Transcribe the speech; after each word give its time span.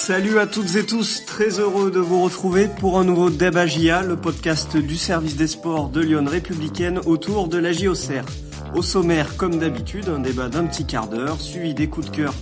Salut 0.00 0.38
à 0.38 0.46
toutes 0.46 0.76
et 0.76 0.86
tous, 0.86 1.24
très 1.26 1.58
heureux 1.58 1.90
de 1.90 1.98
vous 1.98 2.22
retrouver 2.22 2.68
pour 2.68 3.00
un 3.00 3.04
nouveau 3.04 3.30
débat 3.30 3.66
JA, 3.66 4.02
le 4.02 4.16
podcast 4.16 4.76
du 4.76 4.96
service 4.96 5.36
des 5.36 5.48
sports 5.48 5.88
de 5.90 6.00
Lyon 6.00 6.24
Républicaine 6.24 7.00
autour 7.04 7.48
de 7.48 7.58
la 7.58 7.72
JOCR. 7.72 8.24
Au 8.76 8.80
sommaire, 8.80 9.36
comme 9.36 9.58
d'habitude, 9.58 10.08
un 10.08 10.20
débat 10.20 10.48
d'un 10.48 10.64
petit 10.64 10.86
quart 10.86 11.08
d'heure, 11.08 11.40
suivi 11.40 11.74
des 11.74 11.88
coups 11.88 12.10
de 12.10 12.16
cœur, 12.16 12.32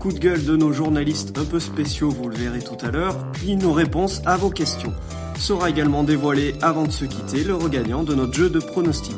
coups 0.00 0.16
de 0.16 0.20
gueule 0.20 0.44
de 0.44 0.56
nos 0.56 0.72
journalistes 0.72 1.38
un 1.38 1.44
peu 1.44 1.60
spéciaux, 1.60 2.10
vous 2.10 2.28
le 2.28 2.36
verrez 2.36 2.60
tout 2.60 2.84
à 2.84 2.90
l'heure, 2.90 3.16
puis 3.32 3.56
nos 3.56 3.72
réponses 3.72 4.20
à 4.26 4.36
vos 4.36 4.50
questions. 4.50 4.92
Sera 5.38 5.70
également 5.70 6.02
dévoilé 6.02 6.56
avant 6.60 6.84
de 6.84 6.92
se 6.92 7.04
quitter 7.04 7.44
le 7.44 7.54
regagnant 7.54 8.02
de 8.02 8.16
notre 8.16 8.34
jeu 8.34 8.50
de 8.50 8.58
pronostics. 8.58 9.14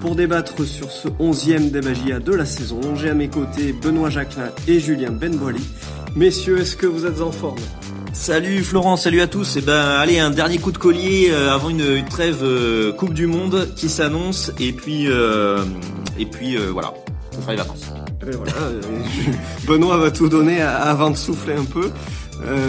Pour 0.00 0.16
débattre 0.16 0.66
sur 0.66 0.90
ce 0.90 1.08
onzième 1.18 1.70
débat 1.70 1.92
JA 1.92 2.20
de 2.20 2.32
la 2.32 2.46
saison, 2.46 2.80
j'ai 2.96 3.10
à 3.10 3.14
mes 3.14 3.28
côtés 3.28 3.74
Benoît 3.74 4.10
Jacquelin 4.10 4.50
et 4.66 4.80
Julien 4.80 5.10
Benboli. 5.10 5.62
Messieurs, 6.18 6.58
est-ce 6.58 6.76
que 6.76 6.88
vous 6.88 7.06
êtes 7.06 7.20
en 7.20 7.30
forme? 7.30 7.60
Salut 8.12 8.64
Florent, 8.64 8.96
salut 8.96 9.20
à 9.20 9.28
tous. 9.28 9.54
Et 9.54 9.60
eh 9.60 9.62
ben 9.62 9.80
allez, 9.80 10.18
un 10.18 10.30
dernier 10.30 10.58
coup 10.58 10.72
de 10.72 10.78
collier 10.78 11.28
euh, 11.30 11.54
avant 11.54 11.68
une, 11.68 12.04
trêve 12.06 12.40
euh, 12.42 12.92
Coupe 12.92 13.14
du 13.14 13.28
Monde 13.28 13.68
qui 13.76 13.88
s'annonce 13.88 14.50
et 14.58 14.72
puis 14.72 15.06
euh, 15.06 15.62
et 16.18 16.26
puis 16.26 16.56
voilà, 16.56 16.92
on 17.36 17.40
fera 17.40 17.52
les 17.52 17.58
vacances. 17.58 17.84
voilà, 18.20 18.52
Benoît 19.68 19.96
va 19.98 20.10
tout 20.10 20.28
donner 20.28 20.60
avant 20.60 21.10
de 21.10 21.16
souffler 21.16 21.54
un 21.54 21.64
peu. 21.64 21.88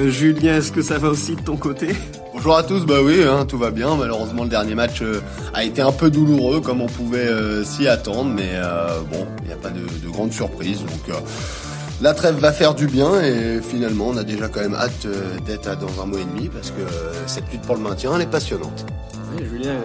Julien, 0.10 0.58
est-ce 0.58 0.72
que 0.72 0.84
ça 0.84 1.00
va 1.00 1.10
aussi 1.10 1.36
de 1.36 1.42
ton 1.42 1.58
côté? 1.58 1.88
Bonjour 2.36 2.56
à 2.56 2.62
tous, 2.62 2.86
bah 2.86 3.02
oui, 3.04 3.24
hein, 3.24 3.46
tout 3.48 3.58
va 3.58 3.72
bien. 3.72 3.96
Malheureusement, 3.96 4.44
le 4.44 4.50
dernier 4.50 4.76
match 4.76 5.02
a 5.56 5.64
été 5.64 5.82
un 5.82 5.92
peu 5.92 6.12
douloureux 6.12 6.62
comme 6.62 6.82
on 6.82 6.88
pouvait 6.88 7.28
s'y 7.66 7.88
attendre, 7.88 8.32
mais 8.32 8.52
bon, 9.12 9.26
il 9.42 9.48
n'y 9.48 9.54
a 9.54 9.58
pas 9.58 9.72
de, 9.72 9.80
de 9.80 10.12
grande 10.12 10.34
surprise. 10.34 10.82
Donc 10.82 11.18
la 12.02 12.14
trêve 12.14 12.36
va 12.36 12.52
faire 12.52 12.74
du 12.74 12.88
bien 12.88 13.20
et 13.22 13.62
finalement 13.62 14.08
on 14.10 14.18
a 14.18 14.24
déjà 14.24 14.48
quand 14.48 14.62
même 14.62 14.76
hâte 14.76 15.06
euh, 15.06 15.38
d'être 15.46 15.78
dans 15.80 16.02
un 16.02 16.06
mois 16.06 16.20
et 16.20 16.26
demi 16.26 16.48
parce 16.50 16.72
que 16.72 16.82
euh, 16.82 17.28
cette 17.28 17.52
lutte 17.52 17.62
pour 17.62 17.76
le 17.76 17.82
maintien 17.82 18.12
elle 18.16 18.22
est 18.22 18.32
passionnante. 18.32 18.86
Oui, 19.36 19.46
Julien, 19.46 19.76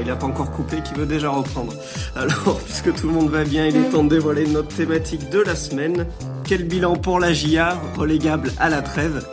il 0.00 0.06
n'a 0.06 0.16
pas 0.16 0.26
encore 0.26 0.50
coupé, 0.52 0.76
qui 0.82 0.94
veut 0.94 1.06
déjà 1.06 1.30
reprendre. 1.30 1.72
Alors, 2.14 2.60
puisque 2.64 2.94
tout 2.94 3.08
le 3.08 3.14
monde 3.14 3.30
va 3.30 3.44
bien, 3.44 3.66
il 3.66 3.76
est 3.76 3.90
temps 3.90 4.04
de 4.04 4.10
dévoiler 4.10 4.46
notre 4.46 4.68
thématique 4.68 5.28
de 5.30 5.40
la 5.40 5.56
semaine. 5.56 6.06
Quel 6.44 6.64
bilan 6.64 6.96
pour 6.96 7.18
la 7.18 7.32
JA, 7.32 7.80
relégable 7.96 8.52
à 8.58 8.68
la 8.68 8.82
trêve? 8.82 9.26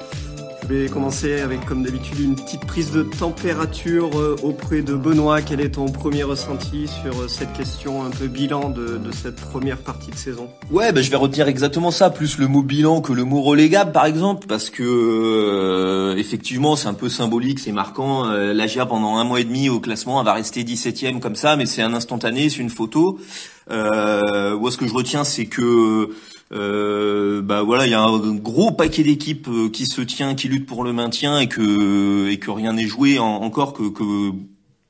Je 0.64 0.73
vais 0.73 0.88
commencer 0.88 1.42
avec, 1.42 1.66
comme 1.66 1.83
d'habitude, 1.83 2.19
une 2.19 2.36
petite 2.36 2.66
prise 2.66 2.92
de 2.92 3.03
température 3.03 4.17
euh, 4.17 4.36
auprès 4.44 4.81
de 4.81 4.95
Benoît. 4.95 5.42
Quel 5.42 5.59
est 5.59 5.72
ton 5.72 5.86
premier 5.86 6.23
ressenti 6.23 6.88
sur 6.88 7.19
euh, 7.19 7.28
cette 7.28 7.52
question 7.53 8.03
un 8.03 8.09
peu 8.09 8.28
bilan 8.28 8.69
de, 8.69 9.00
cette 9.11 9.36
première 9.36 9.78
partie 9.78 10.11
de 10.11 10.16
saison? 10.16 10.47
Ouais, 10.72 10.91
bah, 10.91 11.02
je 11.02 11.09
vais 11.09 11.17
retenir 11.17 11.47
exactement 11.47 11.91
ça, 11.91 12.09
plus 12.09 12.38
le 12.38 12.47
mot 12.47 12.61
bilan 12.61 13.02
que 13.02 13.11
le 13.11 13.25
mot 13.25 13.41
relégable, 13.41 13.91
par 13.91 14.06
exemple, 14.06 14.47
parce 14.47 14.69
que 14.69 14.84
euh, 14.84 16.16
effectivement, 16.17 16.75
c'est 16.75 16.88
un 16.88 16.94
peu 16.94 17.09
symbolique, 17.09 17.59
c'est 17.59 17.72
marquant. 17.72 18.23
la 18.25 18.67
GIA 18.67 18.86
pendant 18.86 19.17
un 19.17 19.23
mois 19.23 19.41
et 19.41 19.44
demi 19.44 19.69
au 19.69 19.80
classement, 19.80 20.19
elle 20.22 20.25
va 20.25 20.34
rester 20.34 20.64
17ème 20.64 21.19
comme 21.19 21.36
ça, 21.36 21.56
mais 21.56 21.66
c'est 21.66 21.81
un 21.81 21.94
instantané, 21.94 22.50
c'est 22.50 22.59
une 22.59 22.69
photo. 22.69 23.19
Euh, 23.72 24.69
ce 24.69 24.78
que 24.78 24.88
je 24.88 24.94
retiens, 24.94 25.23
c'est 25.23 25.45
que 25.45 26.09
euh, 26.53 27.41
bah 27.41 27.63
voilà, 27.63 27.87
il 27.87 27.91
y 27.91 27.95
a 27.95 28.01
un 28.01 28.35
gros 28.35 28.71
paquet 28.71 29.03
d'équipes 29.03 29.47
euh, 29.47 29.69
qui 29.69 29.85
se 29.85 30.01
tient, 30.01 30.35
qui 30.35 30.47
luttent 30.47 30.67
pour 30.67 30.83
le 30.83 30.93
maintien 30.93 31.39
et 31.39 31.47
que 31.47 32.51
rien 32.51 32.73
n'est 32.73 32.87
joué 32.87 33.17
encore, 33.19 33.73
que 33.73 34.31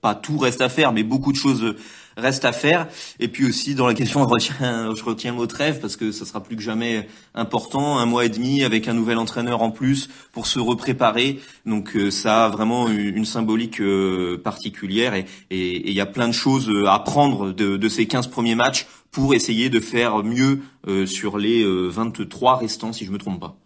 pas 0.02 0.16
tout 0.16 0.38
reste 0.38 0.62
à 0.62 0.68
faire, 0.68 0.92
mais 0.92 1.04
beaucoup 1.04 1.32
de 1.32 1.38
choses 1.38 1.76
reste 2.18 2.46
à 2.46 2.52
faire. 2.52 2.88
Et 3.20 3.28
puis 3.28 3.46
aussi 3.46 3.76
dans 3.76 3.88
la 3.88 3.94
question, 3.94 4.24
je 4.28 4.30
retiens, 4.30 4.96
je 4.96 5.04
retiens 5.04 5.34
votre 5.34 5.56
rêve 5.56 5.80
parce 5.80 5.96
que 5.96 6.12
ça 6.12 6.26
sera 6.26 6.42
plus 6.44 6.56
que 6.56 6.62
jamais 6.62 7.08
important. 7.36 7.98
Un 8.00 8.06
mois 8.06 8.26
et 8.26 8.30
demi 8.30 8.64
avec 8.64 8.88
un 8.88 8.94
nouvel 8.94 9.18
entraîneur 9.18 9.62
en 9.62 9.72
plus 9.72 10.10
pour 10.32 10.48
se 10.48 10.60
repréparer. 10.60 11.40
Donc 11.66 11.96
euh, 11.96 12.12
ça 12.12 12.46
a 12.46 12.50
vraiment 12.50 12.90
une 12.90 13.26
symbolique 13.26 13.82
euh, 13.82 14.42
particulière 14.44 15.14
et 15.16 15.26
il 15.50 15.94
y 15.94 16.02
a 16.02 16.06
plein 16.06 16.28
de 16.28 16.34
choses 16.34 16.72
à 16.88 16.96
apprendre 16.96 17.52
de, 17.52 17.78
de 17.78 17.90
ces 17.90 18.06
15 18.06 18.28
premiers 18.28 18.56
matchs 18.56 18.88
pour 19.12 19.34
essayer 19.34 19.70
de 19.70 19.80
faire 19.80 20.24
mieux 20.24 20.62
euh, 20.88 21.06
sur 21.06 21.38
les 21.38 21.64
23 21.66 22.58
restants 22.58 22.94
si 22.94 23.06
je 23.06 23.12
me 23.12 23.18
trompe 23.18 23.40
pas. 23.40 23.63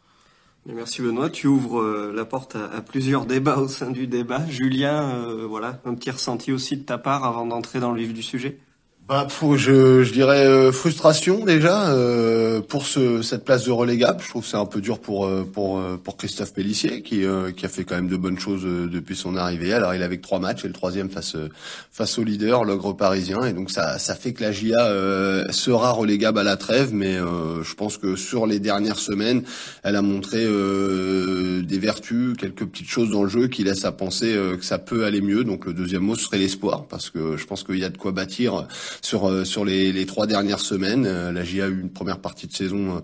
Merci 0.73 1.01
Benoît, 1.01 1.29
tu 1.29 1.47
ouvres 1.47 2.11
la 2.13 2.25
porte 2.25 2.55
à, 2.55 2.81
plusieurs 2.81 3.25
débats 3.25 3.57
au 3.57 3.67
sein 3.67 3.89
du 3.89 4.05
débat. 4.05 4.45
Julien, 4.49 5.25
voilà, 5.47 5.79
un 5.85 5.95
petit 5.95 6.11
ressenti 6.11 6.51
aussi 6.51 6.77
de 6.77 6.83
ta 6.83 6.97
part 6.97 7.23
avant 7.23 7.45
d'entrer 7.45 7.79
dans 7.79 7.91
le 7.91 8.01
vif 8.01 8.13
du 8.13 8.21
sujet? 8.21 8.59
Bah, 9.07 9.25
je, 9.55 10.03
je 10.03 10.11
dirais 10.11 10.45
euh, 10.45 10.73
frustration 10.73 11.45
déjà 11.45 11.91
euh, 11.91 12.59
pour 12.59 12.85
ce, 12.85 13.21
cette 13.21 13.45
place 13.45 13.63
de 13.63 13.71
relégable. 13.71 14.21
Je 14.21 14.27
trouve 14.27 14.43
que 14.43 14.49
c'est 14.49 14.57
un 14.57 14.65
peu 14.65 14.81
dur 14.81 14.99
pour 14.99 15.25
euh, 15.25 15.49
pour 15.49 15.81
pour 16.03 16.17
Christophe 16.17 16.53
Pellissier 16.53 17.01
qui 17.01 17.23
qui 17.55 17.65
a 17.65 17.69
fait 17.69 17.85
quand 17.85 17.95
même 17.95 18.09
de 18.09 18.17
bonnes 18.17 18.37
choses 18.37 18.63
depuis 18.63 19.15
son 19.15 19.37
arrivée. 19.37 19.71
Alors 19.71 19.95
il 19.95 20.03
avait 20.03 20.17
trois 20.17 20.39
matchs 20.39 20.65
et 20.65 20.67
le 20.67 20.73
troisième 20.73 21.09
face 21.09 21.37
face 21.89 22.19
au 22.19 22.23
leader, 22.25 22.65
l'ogre 22.65 22.91
parisien, 22.91 23.43
et 23.43 23.53
donc 23.53 23.71
ça 23.71 23.97
ça 23.97 24.13
fait 24.13 24.33
que 24.33 24.43
la 24.43 24.51
GIA 24.51 25.45
sera 25.51 25.91
relégable 25.91 26.39
à 26.39 26.43
la 26.43 26.57
trêve. 26.57 26.93
Mais 26.93 27.15
je 27.15 27.73
pense 27.75 27.97
que 27.97 28.17
sur 28.17 28.45
les 28.45 28.59
dernières 28.59 28.99
semaines, 28.99 29.43
elle 29.83 29.95
a 29.95 30.01
montré 30.01 30.43
des 30.45 31.79
vertus, 31.79 32.35
quelques 32.37 32.65
petites 32.65 32.89
choses 32.89 33.09
dans 33.09 33.23
le 33.23 33.29
jeu 33.29 33.47
qui 33.47 33.63
laissent 33.63 33.85
à 33.85 33.93
penser 33.93 34.33
que 34.33 34.65
ça 34.65 34.79
peut 34.79 35.05
aller 35.05 35.21
mieux. 35.21 35.45
Donc 35.45 35.65
le 35.65 35.73
deuxième 35.73 36.03
mot 36.03 36.15
serait 36.15 36.39
l'espoir 36.39 36.85
parce 36.89 37.09
que 37.09 37.37
je 37.37 37.45
pense 37.45 37.63
qu'il 37.63 37.79
y 37.79 37.85
a 37.85 37.89
de 37.89 37.97
quoi 37.97 38.11
bâtir 38.11 38.67
sur 39.01 39.29
euh, 39.29 39.43
sur 39.45 39.65
les, 39.65 40.05
trois 40.05 40.27
dernières 40.27 40.59
semaines. 40.59 41.05
Euh, 41.05 41.31
la 41.31 41.43
GIA 41.43 41.65
a 41.65 41.67
eu 41.67 41.79
une 41.79 41.91
première 41.91 42.19
partie 42.19 42.47
de 42.47 42.53
saison 42.53 42.97
euh, 42.97 42.99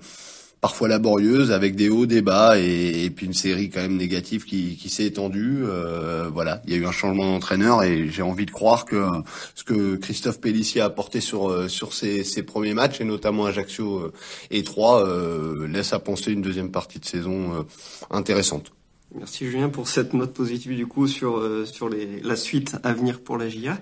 parfois 0.61 0.87
laborieuse 0.87 1.51
avec 1.51 1.75
des 1.75 1.89
hauts, 1.89 2.05
des 2.05 2.21
bas 2.21 2.57
et, 2.57 3.09
puis 3.09 3.25
une 3.25 3.33
série 3.33 3.69
quand 3.69 3.81
même 3.81 3.97
négative 3.97 4.45
qui, 4.45 4.89
s'est 4.89 5.03
étendue. 5.03 5.65
Voilà, 6.33 6.61
il 6.65 6.71
y 6.71 6.75
a 6.77 6.79
eu 6.79 6.85
un 6.85 6.93
changement 6.93 7.25
d'entraîneur 7.25 7.83
et 7.83 8.07
j'ai 8.07 8.21
envie 8.21 8.45
de 8.45 8.51
croire 8.51 8.85
que 8.85 9.05
ce 9.55 9.65
que 9.65 9.97
Christophe 9.97 10.39
Pellissier 10.39 10.79
a 10.79 10.85
apporté 10.85 11.19
sur 11.19 11.69
sur 11.69 11.91
ses, 11.91 12.23
premiers 12.43 12.73
matchs 12.73 13.01
et 13.01 13.03
notamment 13.03 13.45
Ajaccio 13.45 14.13
et 14.51 14.63
Troyes 14.63 15.05
laisse 15.67 15.91
à 15.91 15.99
penser 15.99 16.31
une 16.31 16.41
deuxième 16.41 16.71
partie 16.71 16.99
de 16.99 17.05
saison 17.05 17.65
intéressante. 18.09 18.71
Merci 19.15 19.45
Julien 19.45 19.69
pour 19.69 19.87
cette 19.87 20.15
note 20.15 20.33
positive 20.33 20.75
du 20.75 20.87
coup 20.87 21.07
sur 21.07 21.37
euh, 21.37 21.65
sur 21.65 21.87
la 21.87 22.35
suite 22.35 22.77
à 22.81 22.93
venir 22.93 23.19
pour 23.19 23.37
la 23.37 23.47
GIA. 23.47 23.77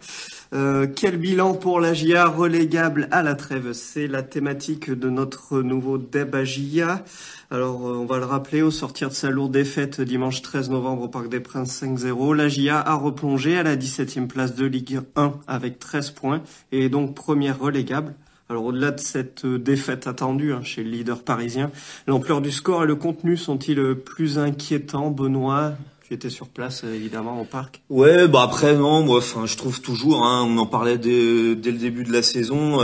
Euh, 0.53 0.87
quel 0.93 1.17
bilan 1.17 1.53
pour 1.53 1.79
la 1.79 1.93
GIA 1.93 2.27
relégable 2.27 3.07
à 3.11 3.23
la 3.23 3.33
trêve? 3.35 3.71
C'est 3.71 4.07
la 4.07 4.23
thématique 4.23 4.91
de 4.91 5.09
notre 5.09 5.61
nouveau 5.61 5.97
débat 5.97 6.43
GIA. 6.43 7.05
Alors 7.49 7.87
euh, 7.87 7.93
on 7.93 8.05
va 8.05 8.17
le 8.17 8.25
rappeler, 8.25 8.61
au 8.61 8.71
sortir 8.71 9.07
de 9.07 9.13
sa 9.13 9.29
lourde 9.29 9.53
défaite 9.53 10.01
dimanche 10.01 10.41
13 10.41 10.69
novembre 10.69 11.03
au 11.03 11.07
Parc 11.07 11.29
des 11.29 11.39
Princes 11.39 11.81
5-0, 11.81 12.35
la 12.35 12.49
GIA 12.49 12.81
a 12.81 12.95
replongé 12.95 13.57
à 13.57 13.63
la 13.63 13.77
17e 13.77 14.27
place 14.27 14.53
de 14.53 14.65
Ligue 14.65 14.99
1 15.15 15.33
avec 15.47 15.79
13 15.79 16.11
points 16.11 16.43
et 16.73 16.85
est 16.85 16.89
donc 16.89 17.15
première 17.15 17.57
relégable. 17.57 18.15
Alors 18.51 18.65
au-delà 18.65 18.91
de 18.91 18.99
cette 18.99 19.45
euh, 19.45 19.57
défaite 19.57 20.07
attendue 20.07 20.51
hein, 20.51 20.59
chez 20.61 20.83
le 20.83 20.89
leader 20.89 21.23
parisien, 21.23 21.71
l'ampleur 22.05 22.41
du 22.41 22.51
score 22.51 22.83
et 22.83 22.85
le 22.85 22.95
contenu 22.95 23.37
sont-ils 23.37 23.79
euh, 23.79 23.95
plus 23.95 24.37
inquiétants, 24.39 25.09
Benoît? 25.09 25.71
Tu 26.05 26.13
étais 26.13 26.29
sur 26.29 26.49
place 26.49 26.83
euh, 26.83 26.93
évidemment 26.93 27.39
au 27.39 27.45
parc. 27.45 27.81
Ouais, 27.89 28.27
bah 28.27 28.41
après 28.43 28.75
non, 28.75 29.03
moi, 29.03 29.19
enfin, 29.19 29.45
je 29.45 29.55
trouve 29.55 29.79
toujours, 29.79 30.25
hein, 30.25 30.45
on 30.45 30.57
en 30.57 30.65
parlait 30.65 30.97
dès, 30.97 31.55
le 31.55 31.55
début 31.55 32.03
de 32.03 32.11
la 32.11 32.21
saison. 32.21 32.79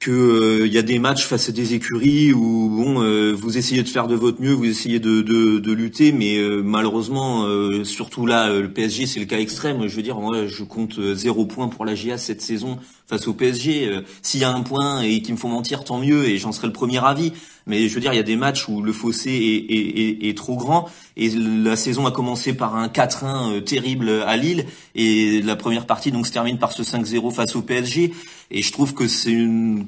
Que 0.00 0.60
il 0.60 0.62
euh, 0.62 0.66
y 0.66 0.78
a 0.78 0.82
des 0.82 0.98
matchs 0.98 1.26
face 1.26 1.50
à 1.50 1.52
des 1.52 1.74
écuries 1.74 2.32
où 2.32 2.70
bon 2.70 3.02
euh, 3.02 3.32
vous 3.32 3.58
essayez 3.58 3.82
de 3.82 3.88
faire 3.88 4.08
de 4.08 4.14
votre 4.14 4.40
mieux, 4.40 4.52
vous 4.52 4.64
essayez 4.64 4.98
de, 4.98 5.20
de, 5.20 5.58
de 5.58 5.72
lutter, 5.72 6.10
mais 6.10 6.38
euh, 6.38 6.62
malheureusement 6.62 7.46
surtout 7.84 8.26
là 8.26 8.48
le 8.48 8.72
PSG 8.72 9.06
c'est 9.06 9.20
le 9.20 9.26
cas 9.26 9.38
extrême. 9.38 9.86
Je 9.86 9.94
veux 9.94 10.02
dire 10.02 10.18
moi 10.18 10.46
je 10.46 10.64
compte 10.64 10.98
zéro 11.14 11.44
point 11.44 11.68
pour 11.68 11.84
la 11.84 11.94
GIA 11.94 12.16
cette 12.16 12.40
saison 12.40 12.78
face 13.06 13.28
au 13.28 13.34
PSG. 13.34 14.00
S'il 14.22 14.40
y 14.40 14.44
a 14.44 14.50
un 14.50 14.62
point 14.62 15.02
et 15.02 15.20
qu'il 15.20 15.34
me 15.34 15.38
faut 15.38 15.48
mentir 15.48 15.84
tant 15.84 15.98
mieux 15.98 16.26
et 16.26 16.38
j'en 16.38 16.52
serai 16.52 16.66
le 16.66 16.72
premier 16.72 17.04
avis. 17.04 17.32
Mais 17.66 17.88
je 17.88 17.94
veux 17.94 18.00
dire 18.00 18.12
il 18.12 18.16
y 18.16 18.20
a 18.20 18.24
des 18.24 18.36
matchs 18.36 18.68
où 18.68 18.82
le 18.82 18.92
fossé 18.92 19.30
est, 19.30 19.74
est, 19.74 20.28
est, 20.28 20.36
trop 20.36 20.56
grand. 20.56 20.88
Et 21.16 21.28
la 21.30 21.76
saison 21.76 22.06
a 22.06 22.10
commencé 22.10 22.54
par 22.54 22.76
un 22.76 22.88
4-1 22.88 23.62
terrible 23.64 24.10
à 24.26 24.36
Lille. 24.36 24.66
Et 24.94 25.42
la 25.42 25.56
première 25.56 25.86
partie 25.86 26.12
donc 26.12 26.26
se 26.26 26.32
termine 26.32 26.58
par 26.58 26.72
ce 26.72 26.82
5-0 26.82 27.32
face 27.32 27.56
au 27.56 27.62
PSG. 27.62 28.12
Et 28.50 28.62
je 28.62 28.72
trouve 28.72 28.94
que 28.94 29.06
c'est 29.06 29.36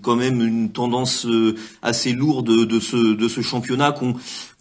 quand 0.03 0.17
même 0.17 0.41
une 0.41 0.71
tendance 0.71 1.27
euh, 1.27 1.57
assez 1.83 2.13
lourde 2.13 2.67
de 2.67 2.81
ce, 2.81 3.15
de 3.15 3.29
ce 3.29 3.41
championnat 3.41 3.93
qu'on 3.93 4.15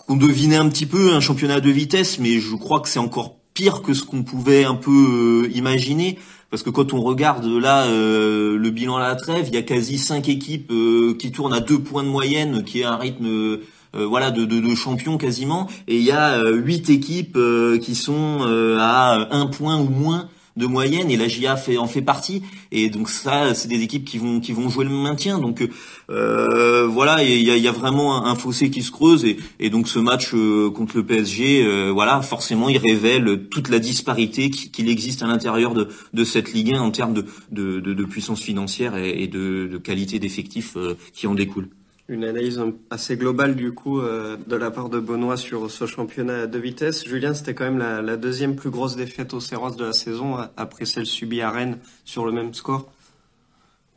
qu'on 0.07 0.15
devinait 0.15 0.55
un 0.55 0.67
petit 0.67 0.87
peu, 0.87 1.13
un 1.13 1.19
championnat 1.19 1.59
de 1.59 1.69
vitesse, 1.69 2.17
mais 2.19 2.39
je 2.39 2.55
crois 2.55 2.79
que 2.79 2.89
c'est 2.89 2.99
encore 2.99 3.40
pire 3.53 3.81
que 3.81 3.93
ce 3.93 4.03
qu'on 4.03 4.23
pouvait 4.23 4.63
un 4.63 4.75
peu 4.75 5.45
euh, 5.45 5.51
imaginer. 5.55 6.19
Parce 6.49 6.63
que 6.63 6.69
quand 6.69 6.93
on 6.93 7.01
regarde 7.01 7.45
là 7.45 7.85
euh, 7.85 8.57
le 8.57 8.69
bilan 8.71 8.97
à 8.97 9.01
la 9.01 9.15
trêve, 9.15 9.47
il 9.47 9.53
y 9.53 9.57
a 9.57 9.61
quasi 9.61 9.97
cinq 9.97 10.27
équipes 10.27 10.71
qui 11.17 11.31
tournent 11.31 11.53
à 11.53 11.61
deux 11.61 11.79
points 11.79 12.03
de 12.03 12.09
moyenne, 12.09 12.63
qui 12.63 12.81
est 12.81 12.85
un 12.85 12.97
rythme 12.97 13.59
voilà 13.93 14.31
de, 14.31 14.45
de, 14.45 14.59
de, 14.59 14.75
champion 14.75 15.17
quasiment, 15.17 15.67
et 15.87 15.97
il 15.97 16.03
y 16.03 16.11
a 16.11 16.41
huit 16.49 16.89
équipes 16.89 17.37
qui 17.81 17.95
sont 17.95 18.39
à 18.79 19.27
un 19.31 19.45
point 19.47 19.77
ou 19.77 19.89
moins 19.89 20.29
de 20.57 20.65
moyenne 20.65 21.09
et 21.09 21.17
la 21.17 21.27
GIA 21.27 21.55
fait, 21.55 21.77
en 21.77 21.87
fait 21.87 22.01
partie. 22.01 22.41
Et 22.71 22.89
donc 22.89 23.09
ça, 23.09 23.53
c'est 23.53 23.67
des 23.67 23.81
équipes 23.81 24.05
qui 24.05 24.17
vont 24.17 24.39
qui 24.39 24.51
vont 24.51 24.69
jouer 24.69 24.85
le 24.85 24.91
maintien. 24.91 25.39
Donc 25.39 25.67
euh, 26.09 26.87
voilà, 26.87 27.23
il 27.23 27.41
y 27.41 27.67
a, 27.67 27.71
vraiment 27.71 28.25
un, 28.25 28.35
fossé 28.35 28.69
qui 28.69 28.81
se 28.81 28.91
creuse 28.91 29.25
et, 29.59 29.69
donc 29.69 29.87
ce 29.87 29.99
match 29.99 30.31
euh, 30.33 30.69
contre 30.69 30.97
le 30.97 31.05
PSG, 31.05 31.63
euh, 31.63 31.89
voilà, 31.89 32.21
forcément, 32.21 32.69
il 32.69 32.77
révèle 32.77 33.47
toute 33.49 33.69
la 33.69 33.79
disparité 33.79 34.49
qu'il 34.49 34.89
existe 34.89 35.23
à 35.23 35.27
l'intérieur 35.27 35.73
de, 35.73 35.87
de 36.13 36.23
cette 36.23 36.53
Ligue 36.53 36.73
1 36.73 36.81
en 36.81 36.91
termes 36.91 37.13
de, 37.13 37.25
de, 37.51 38.03
puissance 38.05 38.41
financière 38.41 38.97
et, 38.97 39.27
de, 39.27 39.67
de 39.71 39.77
qualité 39.77 40.19
d'effectifs 40.19 40.75
qui 41.13 41.27
en 41.27 41.35
découlent 41.35 41.69
une 42.11 42.25
analyse 42.25 42.61
assez 42.89 43.15
globale 43.15 43.55
du 43.55 43.71
coup 43.71 44.01
euh, 44.01 44.35
de 44.45 44.55
la 44.57 44.69
part 44.69 44.89
de 44.89 44.99
Benoît 44.99 45.37
sur 45.37 45.71
ce 45.71 45.85
championnat 45.85 46.45
de 46.45 46.59
vitesse. 46.59 47.05
Julien, 47.05 47.33
c'était 47.33 47.53
quand 47.53 47.63
même 47.63 47.79
la, 47.79 48.17
deuxième 48.17 48.55
plus 48.55 48.69
grosse 48.69 48.97
défaite 48.97 49.33
au 49.33 49.39
Serrois 49.39 49.71
de 49.71 49.85
la 49.85 49.93
saison 49.93 50.37
après 50.57 50.85
celle 50.85 51.05
subie 51.05 51.41
à 51.41 51.49
Rennes 51.49 51.77
sur 52.03 52.25
le 52.25 52.33
même 52.33 52.53
score. 52.53 52.91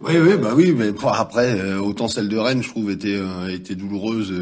Oui, 0.01 0.15
oui, 0.19 0.37
bah 0.37 0.51
oui, 0.55 0.75
mais 0.77 0.91
après, 1.07 1.59
euh, 1.59 1.79
autant 1.79 2.09
celle 2.09 2.29
de 2.29 2.37
Rennes, 2.37 2.63
je 2.63 2.69
trouve, 2.69 2.91
était 2.91 3.17
euh, 3.17 3.57
douloureuse 3.71 4.33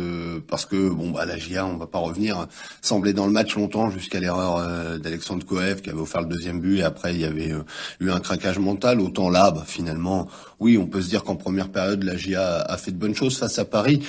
parce 0.49 0.67
que 0.67 0.89
bon, 0.91 1.11
bah 1.11 1.25
la 1.25 1.39
GIA, 1.39 1.65
on 1.67 1.77
va 1.77 1.87
pas 1.87 1.99
revenir, 1.99 2.47
semblait 2.81 3.13
dans 3.13 3.27
le 3.27 3.33
match 3.33 3.57
longtemps 3.57 3.91
jusqu'à 3.91 4.21
l'erreur 4.21 4.99
d'Alexandre 4.99 5.47
Koev 5.47 5.81
qui 5.81 5.91
avait 5.91 6.01
offert 6.01 6.23
le 6.23 6.29
deuxième 6.29 6.61
but 6.61 6.79
et 6.79 6.83
après 6.83 7.15
il 7.15 7.21
y 7.21 7.25
avait 7.25 7.55
eu 8.01 8.11
un 8.11 8.21
craquage 8.21 8.59
mental. 8.59 9.01
Autant 9.01 9.31
là, 9.31 9.51
bah, 9.51 9.65
finalement, 9.67 10.29
oui, 10.63 10.79
on 10.79 10.87
peut 10.87 11.03
se 11.03 11.09
dire 11.09 11.25
qu'en 11.25 11.37
première 11.37 11.69
période, 11.69 12.03
la 12.05 12.17
GIA 12.17 12.61
a 12.61 12.77
fait 12.77 12.91
de 12.91 12.97
bonnes 12.97 13.15
choses 13.15 13.37
face 13.37 13.59
à 13.59 13.65
Paris. 13.65 14.01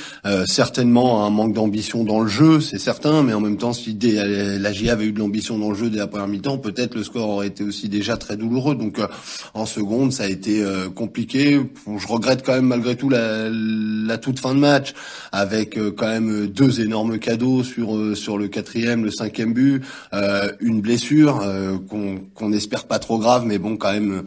certainement 0.45 1.25
un 1.25 1.29
manque 1.29 1.53
d'ambition 1.53 2.03
dans 2.03 2.21
le 2.21 2.27
jeu, 2.27 2.61
c'est 2.61 2.79
certain, 2.79 3.23
mais 3.23 3.33
en 3.33 3.41
même 3.41 3.57
temps, 3.57 3.73
si 3.73 3.97
la 3.99 4.71
GIA 4.71 4.93
avait 4.93 5.05
eu 5.05 5.11
de 5.11 5.19
l'ambition 5.19 5.57
dans 5.57 5.69
le 5.69 5.75
jeu 5.75 5.89
dès 5.89 5.97
la 5.97 6.07
première 6.07 6.27
mi-temps, 6.27 6.57
peut-être 6.57 6.95
le 6.95 7.03
score 7.03 7.29
aurait 7.29 7.47
été 7.47 7.63
aussi 7.63 7.89
déjà 7.89 8.17
très 8.17 8.37
douloureux. 8.37 8.75
Donc 8.75 8.99
en 9.53 9.65
seconde, 9.65 10.13
ça 10.13 10.23
a 10.23 10.27
été 10.27 10.63
compliqué 10.95 11.23
je 11.97 12.07
regrette 12.07 12.43
quand 12.45 12.53
même 12.53 12.65
malgré 12.65 12.95
tout 12.95 13.09
la, 13.09 14.17
toute 14.17 14.39
fin 14.39 14.53
de 14.53 14.59
match 14.59 14.93
avec 15.31 15.77
euh, 15.77 15.91
quand 15.91 16.07
même 16.07 16.47
deux 16.47 16.81
énormes 16.81 17.17
cadeaux 17.17 17.63
sur 17.63 17.95
euh, 17.95 18.15
sur 18.15 18.37
le 18.37 18.47
quatrième, 18.47 19.03
le 19.03 19.11
cinquième 19.11 19.53
but, 19.53 19.83
euh, 20.13 20.51
une 20.59 20.81
blessure 20.81 21.41
qu'on 21.89 22.19
qu'on 22.33 22.53
espère 22.53 22.85
pas 22.85 22.99
trop 22.99 23.17
grave, 23.17 23.45
mais 23.45 23.57
bon 23.57 23.77
quand 23.77 23.91
même 23.91 24.23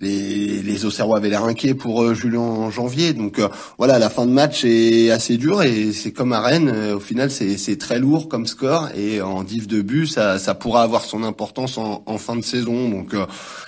les 0.00 0.62
les 0.62 0.84
Auxerrois 0.84 1.18
avaient 1.18 1.28
l'air 1.28 1.44
inquiets 1.50 1.74
pour 1.74 2.14
Julien 2.14 2.70
Janvier. 2.70 3.12
Donc 3.12 3.40
voilà, 3.78 3.98
la 3.98 4.08
fin 4.08 4.26
de 4.26 4.32
match 4.32 4.64
est 4.64 5.10
assez 5.10 5.36
dure 5.36 5.62
et 5.62 5.92
c'est 5.92 6.12
comme 6.12 6.32
à 6.32 6.40
Rennes. 6.40 6.72
au 6.94 7.00
final, 7.00 7.30
c'est 7.30 7.78
très 7.78 7.98
lourd 7.98 8.28
comme 8.28 8.46
score 8.46 8.88
et 8.96 9.20
en 9.20 9.42
div 9.42 9.66
de 9.66 9.82
but, 9.82 10.06
ça 10.06 10.38
ça 10.38 10.54
pourra 10.54 10.82
avoir 10.82 11.04
son 11.04 11.22
importance 11.24 11.76
en, 11.78 12.02
en 12.06 12.18
fin 12.18 12.36
de 12.36 12.42
saison. 12.42 12.88
Donc 12.88 13.14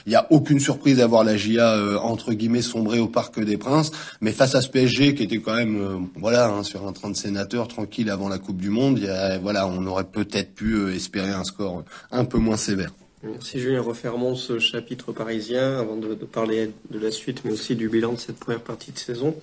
il 0.06 0.12
y 0.12 0.16
a 0.16 0.26
aucune 0.30 0.60
surprise 0.60 0.96
d'avoir 0.98 1.24
la 1.24 1.36
GIA 1.36 1.98
entre 2.02 2.32
guillemets 2.32 2.62
sombrer 2.62 3.00
au 3.00 3.08
Parc 3.08 3.40
des 3.40 3.56
Princes. 3.56 3.90
Mais 4.20 4.32
face 4.32 4.54
à 4.54 4.60
ce 4.60 4.68
PSG 4.68 5.14
qui 5.14 5.22
était 5.22 5.38
quand 5.38 5.54
même, 5.54 5.76
euh, 5.76 5.98
voilà, 6.16 6.48
hein, 6.48 6.62
sur 6.62 6.86
un 6.86 6.92
train 6.92 7.10
de 7.10 7.16
sénateur 7.16 7.68
tranquille 7.68 8.10
avant 8.10 8.28
la 8.28 8.38
Coupe 8.38 8.60
du 8.60 8.70
Monde, 8.70 9.00
voilà, 9.42 9.66
on 9.66 9.86
aurait 9.86 10.04
peut-être 10.04 10.54
pu 10.54 10.74
euh, 10.74 10.94
espérer 10.94 11.30
un 11.30 11.44
score 11.44 11.84
un 12.10 12.24
peu 12.24 12.38
moins 12.38 12.56
sévère. 12.56 12.92
Merci 13.22 13.60
Julien. 13.60 13.80
Refermons 13.80 14.34
ce 14.34 14.58
chapitre 14.58 15.12
parisien 15.12 15.78
avant 15.78 15.96
de, 15.96 16.14
parler 16.14 16.70
de 16.90 16.98
la 16.98 17.10
suite, 17.10 17.42
mais 17.44 17.52
aussi 17.52 17.76
du 17.76 17.88
bilan 17.88 18.14
de 18.14 18.18
cette 18.18 18.38
première 18.38 18.60
partie 18.60 18.90
de 18.90 18.98
saison. 18.98 19.36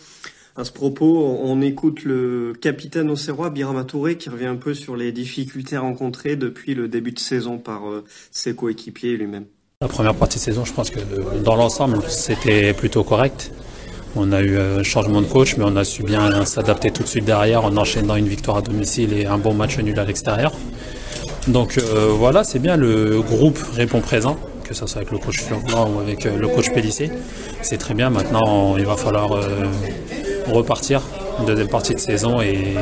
À 0.57 0.65
ce 0.65 0.71
propos, 0.73 1.39
on 1.41 1.61
écoute 1.61 2.03
le 2.03 2.53
capitaine 2.59 3.09
Auxerrois, 3.09 3.49
Birama 3.49 3.85
Touré, 3.85 4.17
qui 4.17 4.29
revient 4.29 4.47
un 4.47 4.57
peu 4.57 4.73
sur 4.73 4.97
les 4.97 5.13
difficultés 5.13 5.77
rencontrées 5.77 6.35
depuis 6.35 6.75
le 6.75 6.89
début 6.89 7.13
de 7.13 7.19
saison 7.19 7.57
par 7.57 7.87
euh, 7.87 8.03
ses 8.31 8.53
coéquipiers 8.53 9.15
lui-même. 9.15 9.45
La 9.79 9.87
première 9.87 10.15
partie 10.15 10.37
de 10.37 10.43
saison, 10.43 10.65
je 10.65 10.73
pense 10.73 10.89
que 10.89 10.99
dans 11.41 11.55
l'ensemble, 11.55 12.03
c'était 12.09 12.73
plutôt 12.73 13.05
correct. 13.05 13.53
On 14.17 14.33
a 14.33 14.41
eu 14.41 14.57
un 14.57 14.83
changement 14.83 15.21
de 15.21 15.27
coach, 15.27 15.55
mais 15.55 15.63
on 15.65 15.77
a 15.77 15.85
su 15.85 16.03
bien 16.03 16.43
s'adapter 16.43 16.91
tout 16.91 17.03
de 17.03 17.07
suite 17.07 17.23
derrière 17.23 17.63
en 17.63 17.77
enchaînant 17.77 18.17
une 18.17 18.27
victoire 18.27 18.57
à 18.57 18.61
domicile 18.61 19.13
et 19.13 19.25
un 19.27 19.37
bon 19.37 19.53
match 19.53 19.77
nul 19.77 19.97
à 19.97 20.03
l'extérieur. 20.03 20.51
Donc 21.49 21.79
euh, 21.79 22.09
voilà, 22.11 22.43
c'est 22.43 22.59
bien, 22.59 22.77
le 22.77 23.21
groupe 23.21 23.57
répond 23.73 24.01
présent, 24.01 24.37
que 24.63 24.75
ce 24.75 24.85
soit 24.85 24.97
avec 24.97 25.11
le 25.11 25.17
coach 25.17 25.41
Furlan 25.41 25.89
ou 25.89 25.99
avec 25.99 26.27
euh, 26.27 26.37
le 26.37 26.47
coach 26.47 26.71
Pellissier. 26.71 27.11
C'est 27.63 27.77
très 27.77 27.95
bien, 27.95 28.11
maintenant 28.11 28.77
il 28.77 28.85
va 28.85 28.95
falloir 28.95 29.31
euh, 29.31 29.65
repartir, 30.47 31.01
une 31.39 31.45
deuxième 31.47 31.67
partie 31.67 31.95
de 31.95 31.99
saison 31.99 32.39
et 32.39 32.75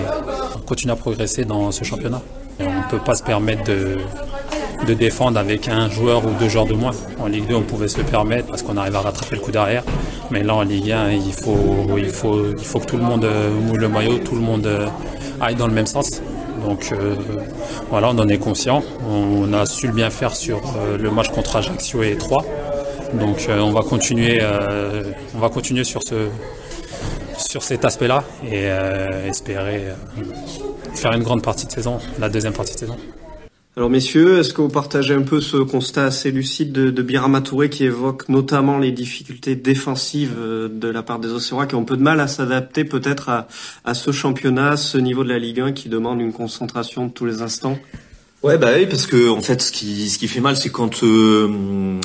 continuer 0.66 0.92
à 0.92 0.98
progresser 0.98 1.46
dans 1.46 1.72
ce 1.72 1.86
championnat. 1.86 2.22
on 2.60 2.66
ne 2.66 2.90
peut 2.90 3.00
pas 3.00 3.16
se 3.16 3.24
permettre 3.24 3.64
de, 3.64 4.94
défendre 4.96 5.40
avec 5.40 5.70
un 5.70 5.90
joueur 5.90 6.26
ou 6.26 6.30
deux 6.38 6.50
joueurs 6.50 6.66
de 6.66 6.74
moins. 6.74 6.92
En 7.20 7.28
Ligue 7.28 7.48
2, 7.48 7.56
on 7.56 7.62
pouvait 7.62 7.88
se 7.88 7.98
le 7.98 8.04
permettre 8.04 8.48
parce 8.48 8.64
qu'on 8.64 8.76
arrive 8.76 8.96
à 8.96 9.02
rattraper 9.02 9.36
le 9.36 9.42
coup 9.42 9.52
derrière. 9.52 9.84
Mais 10.30 10.44
là, 10.44 10.56
en 10.56 10.64
Ligue 10.64 10.92
1, 10.92 11.12
il 11.12 11.34
faut, 11.34 11.98
il 11.98 12.10
faut, 12.10 12.52
il 12.58 12.66
faut 12.66 12.80
que 12.80 12.86
tout 12.86 12.98
le 12.98 13.04
monde 13.04 13.26
mouille 13.66 13.80
le 13.80 13.88
maillot, 13.88 14.20
tout 14.20 14.36
le 14.36 14.42
monde 14.42 14.70
aille 15.40 15.56
dans 15.56 15.68
le 15.68 15.74
même 15.74 15.88
sens. 15.88 16.22
Donc 16.66 16.92
euh, 16.92 17.16
voilà, 17.90 18.10
on 18.10 18.20
en 18.20 18.28
est 18.28 18.38
conscient. 18.38 18.84
On 19.10 19.54
a 19.54 19.66
su 19.66 19.88
le 19.88 19.94
bien 19.94 20.10
faire 20.10 20.36
sur 20.36 20.62
le 21.00 21.12
match 21.12 21.30
contre 21.30 21.56
Ajaccio 21.56 22.04
et 22.04 22.18
3. 22.18 22.44
Donc 23.14 23.48
on 23.50 23.72
va 23.72 23.82
continuer, 23.82 24.42
on 25.36 25.40
va 25.40 25.50
continuer 25.50 25.84
sur 25.86 26.02
cet 27.64 27.86
aspect-là 27.86 28.24
et 28.44 28.66
espérer 29.28 29.94
faire 30.94 31.14
une 31.14 31.24
grande 31.24 31.42
partie 31.42 31.66
de 31.68 31.72
saison, 31.72 32.00
la 32.20 32.28
deuxième 32.28 32.54
partie 32.54 32.74
de 32.74 32.80
saison. 32.80 32.98
Alors 33.78 33.92
messieurs, 33.92 34.40
est-ce 34.40 34.56
que 34.56 34.62
vous 34.62 34.70
partagez 34.70 35.14
un 35.14 35.22
peu 35.22 35.40
ce 35.40 35.58
constat 35.58 36.06
assez 36.06 36.32
lucide 36.32 36.72
de, 36.72 36.90
de 36.90 37.02
Birama 37.04 37.44
qui 37.70 37.84
évoque 37.84 38.28
notamment 38.28 38.80
les 38.80 38.92
difficultés 38.92 39.56
défensives 39.56 40.34
euh, 40.36 40.68
de 40.68 40.88
la 40.88 41.04
part 41.04 41.20
des 41.20 41.28
Océrois 41.28 41.68
qui 41.68 41.76
ont 41.76 41.82
un 41.82 41.84
peu 41.84 41.96
de 41.96 42.02
mal 42.02 42.20
à 42.20 42.28
s'adapter 42.28 42.86
peut-être 42.86 43.30
à, 43.30 43.48
à, 43.86 43.94
ce 43.94 44.12
championnat, 44.12 44.78
ce 44.78 44.98
niveau 44.98 45.24
de 45.24 45.30
la 45.30 45.38
Ligue 45.38 45.60
1 45.60 45.74
qui 45.74 45.90
demande 45.90 46.20
une 46.22 46.34
concentration 46.34 47.06
de 47.06 47.12
tous 47.12 47.28
les 47.28 47.44
instants? 47.44 47.78
Ouais 48.42 48.58
bah 48.58 48.72
oui 48.76 48.88
parce 48.88 49.06
que 49.06 49.30
en 49.30 49.42
fait 49.42 49.62
ce 49.62 49.72
qui 49.72 50.10
ce 50.10 50.18
qui 50.18 50.28
fait 50.28 50.42
mal 50.42 50.58
c'est 50.58 50.72
quand 50.72 51.04
euh, 51.04 51.48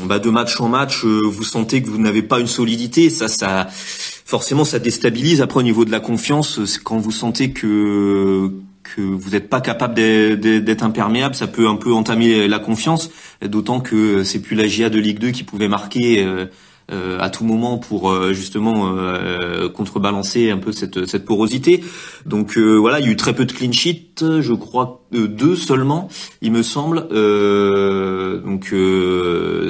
bah, 0.05 0.19
de 0.19 0.29
match 0.29 0.61
en 0.61 0.69
match 0.69 1.07
euh, 1.07 1.21
vous 1.25 1.45
sentez 1.45 1.83
que 1.83 1.89
vous 1.89 1.99
n'avez 1.99 2.23
pas 2.23 2.39
une 2.39 2.49
solidité. 2.49 3.09
Ça 3.09 3.29
ça 3.29 3.69
forcément 3.71 4.65
ça 4.65 4.79
déstabilise. 4.79 5.41
Après 5.41 5.61
au 5.61 5.63
niveau 5.63 5.87
de 5.87 5.91
la 5.91 6.01
confiance 6.01 6.61
quand 6.85 6.99
vous 6.99 7.13
sentez 7.13 7.53
que 7.53 8.51
que 8.83 9.01
vous 9.01 9.31
n'êtes 9.31 9.49
pas 9.49 9.61
capable 9.61 9.95
d'être 9.95 10.83
imperméable, 10.83 11.35
ça 11.35 11.47
peut 11.47 11.69
un 11.69 11.77
peu 11.77 11.93
entamer 11.93 12.49
la 12.49 12.59
confiance, 12.59 13.11
d'autant 13.43 13.81
que 13.81 14.25
c'est 14.25 14.41
plus 14.41 14.57
la 14.57 14.67
GIA 14.67 14.91
de 14.91 14.99
Ligue 14.99 15.19
2 15.19 15.31
qui 15.31 15.45
pouvait 15.45 15.69
marquer 15.69 16.25
euh, 16.25 16.47
euh, 16.91 17.19
à 17.21 17.31
tout 17.31 17.45
moment 17.45 17.79
pour 17.79 18.11
euh, 18.11 18.33
justement 18.33 18.95
contrebalancer 19.73 20.51
un 20.51 20.59
peu 20.59 20.73
cette, 20.73 21.07
cette 21.07 21.25
porosité. 21.25 21.83
Donc 22.27 22.59
voilà, 22.59 23.01
il 23.01 23.07
y 23.07 23.09
a 23.09 23.13
eu 23.13 23.17
très 23.17 23.35
peu 23.35 23.45
de 23.45 23.53
clean 23.53 23.73
sheet, 23.73 24.25
je 24.41 24.53
crois 24.53 25.05
deux 25.13 25.57
seulement, 25.57 26.09
il 26.41 26.53
me 26.53 26.63
semble. 26.63 27.09
donc 28.45 28.75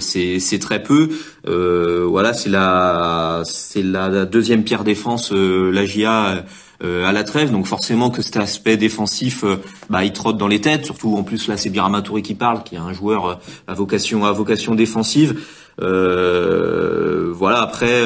c'est 0.00 0.58
très 0.60 0.82
peu. 0.82 1.10
voilà, 1.44 2.32
c'est 2.32 2.50
la 2.50 3.42
c'est 3.44 3.82
la 3.82 4.24
deuxième 4.24 4.64
pierre 4.64 4.84
défense, 4.84 5.32
la 5.32 5.84
GIA 5.84 6.44
à 6.82 7.12
la 7.12 7.24
trêve. 7.24 7.50
Donc 7.50 7.66
forcément 7.66 8.10
que 8.10 8.22
cet 8.22 8.36
aspect 8.36 8.76
défensif, 8.76 9.44
euh, 9.44 9.56
bah, 9.90 10.04
il 10.04 10.12
trotte 10.12 10.36
dans 10.36 10.48
les 10.48 10.60
têtes. 10.60 10.84
Surtout 10.84 11.16
en 11.16 11.22
plus 11.22 11.48
là, 11.48 11.56
c'est 11.56 11.70
Birama 11.70 12.02
Touré 12.02 12.22
qui 12.22 12.34
parle, 12.34 12.62
qui 12.62 12.74
est 12.74 12.78
un 12.78 12.92
joueur 12.92 13.26
euh, 13.26 13.34
à 13.66 13.74
vocation 13.74 14.24
à 14.24 14.32
vocation 14.32 14.74
défensive. 14.74 15.40
voilà. 15.78 17.62
Après, 17.62 18.02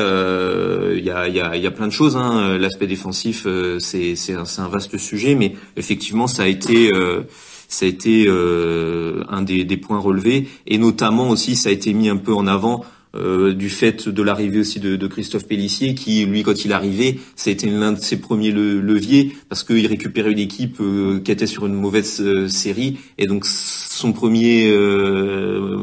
il 0.97 1.04
y 1.04 1.11
a, 1.11 1.28
y, 1.28 1.40
a, 1.40 1.56
y, 1.56 1.66
a, 1.66 1.71
plein 1.71 1.87
de 1.87 1.92
choses. 1.92 2.16
Hein. 2.16 2.56
L'aspect 2.59 2.87
défensif, 2.87 3.47
c'est 3.78 4.35
un, 4.35 4.45
un, 4.59 4.68
vaste 4.68 4.97
sujet, 4.99 5.35
mais 5.35 5.54
effectivement, 5.76 6.26
ça 6.26 6.45
a 6.45 6.47
été 6.47 6.90
ça 7.68 7.85
a 7.85 7.88
été 7.88 8.28
un 8.28 9.42
des, 9.42 9.64
des, 9.64 9.76
points 9.76 9.99
relevés, 9.99 10.49
et 10.66 10.78
notamment 10.78 11.28
aussi, 11.30 11.56
ça 11.56 11.68
a 11.68 11.73
été 11.73 11.92
mis 11.92 12.09
un 12.09 12.16
peu 12.16 12.35
en 12.35 12.47
avant 12.47 12.85
euh, 13.16 13.54
du 13.54 13.70
fait 13.70 14.08
de 14.08 14.23
l'arrivée 14.23 14.61
aussi 14.61 14.80
de, 14.80 15.06
Christophe 15.06 15.46
Pellissier, 15.46 15.94
qui 15.94 16.25
lui, 16.26 16.42
quand 16.42 16.64
il 16.64 16.73
arrivait, 16.73 17.18
été 17.46 17.70
l'un 17.70 17.92
de 17.92 18.00
ses 18.00 18.18
premiers 18.18 18.50
leviers 18.50 19.37
parce 19.49 19.62
qu'il 19.62 19.87
récupérait 19.87 20.32
une 20.32 20.38
équipe 20.38 20.78
euh, 20.80 21.20
qui 21.20 21.30
était 21.30 21.46
sur 21.46 21.66
une 21.66 21.75
mauvaise 21.75 22.20
euh, 22.20 22.49
série, 22.49 22.99
et 23.18 23.26
donc 23.26 23.46
son 23.46 24.12
premier 24.12 24.70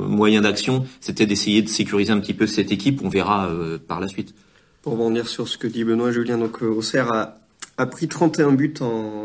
moyen 0.08 0.42
d'action, 0.42 0.86
c'était 1.00 1.26
d'essayer 1.26 1.62
de 1.62 1.70
sécuriser 1.70 2.12
un 2.12 2.20
petit 2.20 2.34
peu 2.34 2.46
cette 2.46 2.72
équipe. 2.72 3.02
On 3.04 3.10
verra 3.10 3.50
par 3.88 4.00
la 4.00 4.08
suite. 4.08 4.36
Pour 4.84 4.98
revenir 4.98 5.28
sur 5.28 5.48
ce 5.48 5.58
que 5.58 5.66
dit 5.66 5.84
Benoît 5.84 6.12
Julien, 6.12 6.38
donc 6.38 6.62
Auxerre 6.62 7.12
a, 7.12 7.38
a 7.78 7.86
pris 7.88 8.08
31 8.08 8.52
buts 8.52 8.74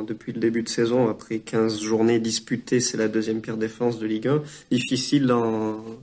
depuis 0.06 0.32
le 0.32 0.40
début 0.40 0.62
de 0.62 0.68
saison, 0.70 1.10
après 1.10 1.40
15 1.40 1.82
journées 1.82 2.18
disputées, 2.18 2.80
c'est 2.80 2.96
la 2.96 3.08
deuxième 3.08 3.42
pire 3.42 3.58
défense 3.58 3.98
de 3.98 4.06
Ligue 4.06 4.28
1. 4.28 4.42
Difficile 4.70 5.26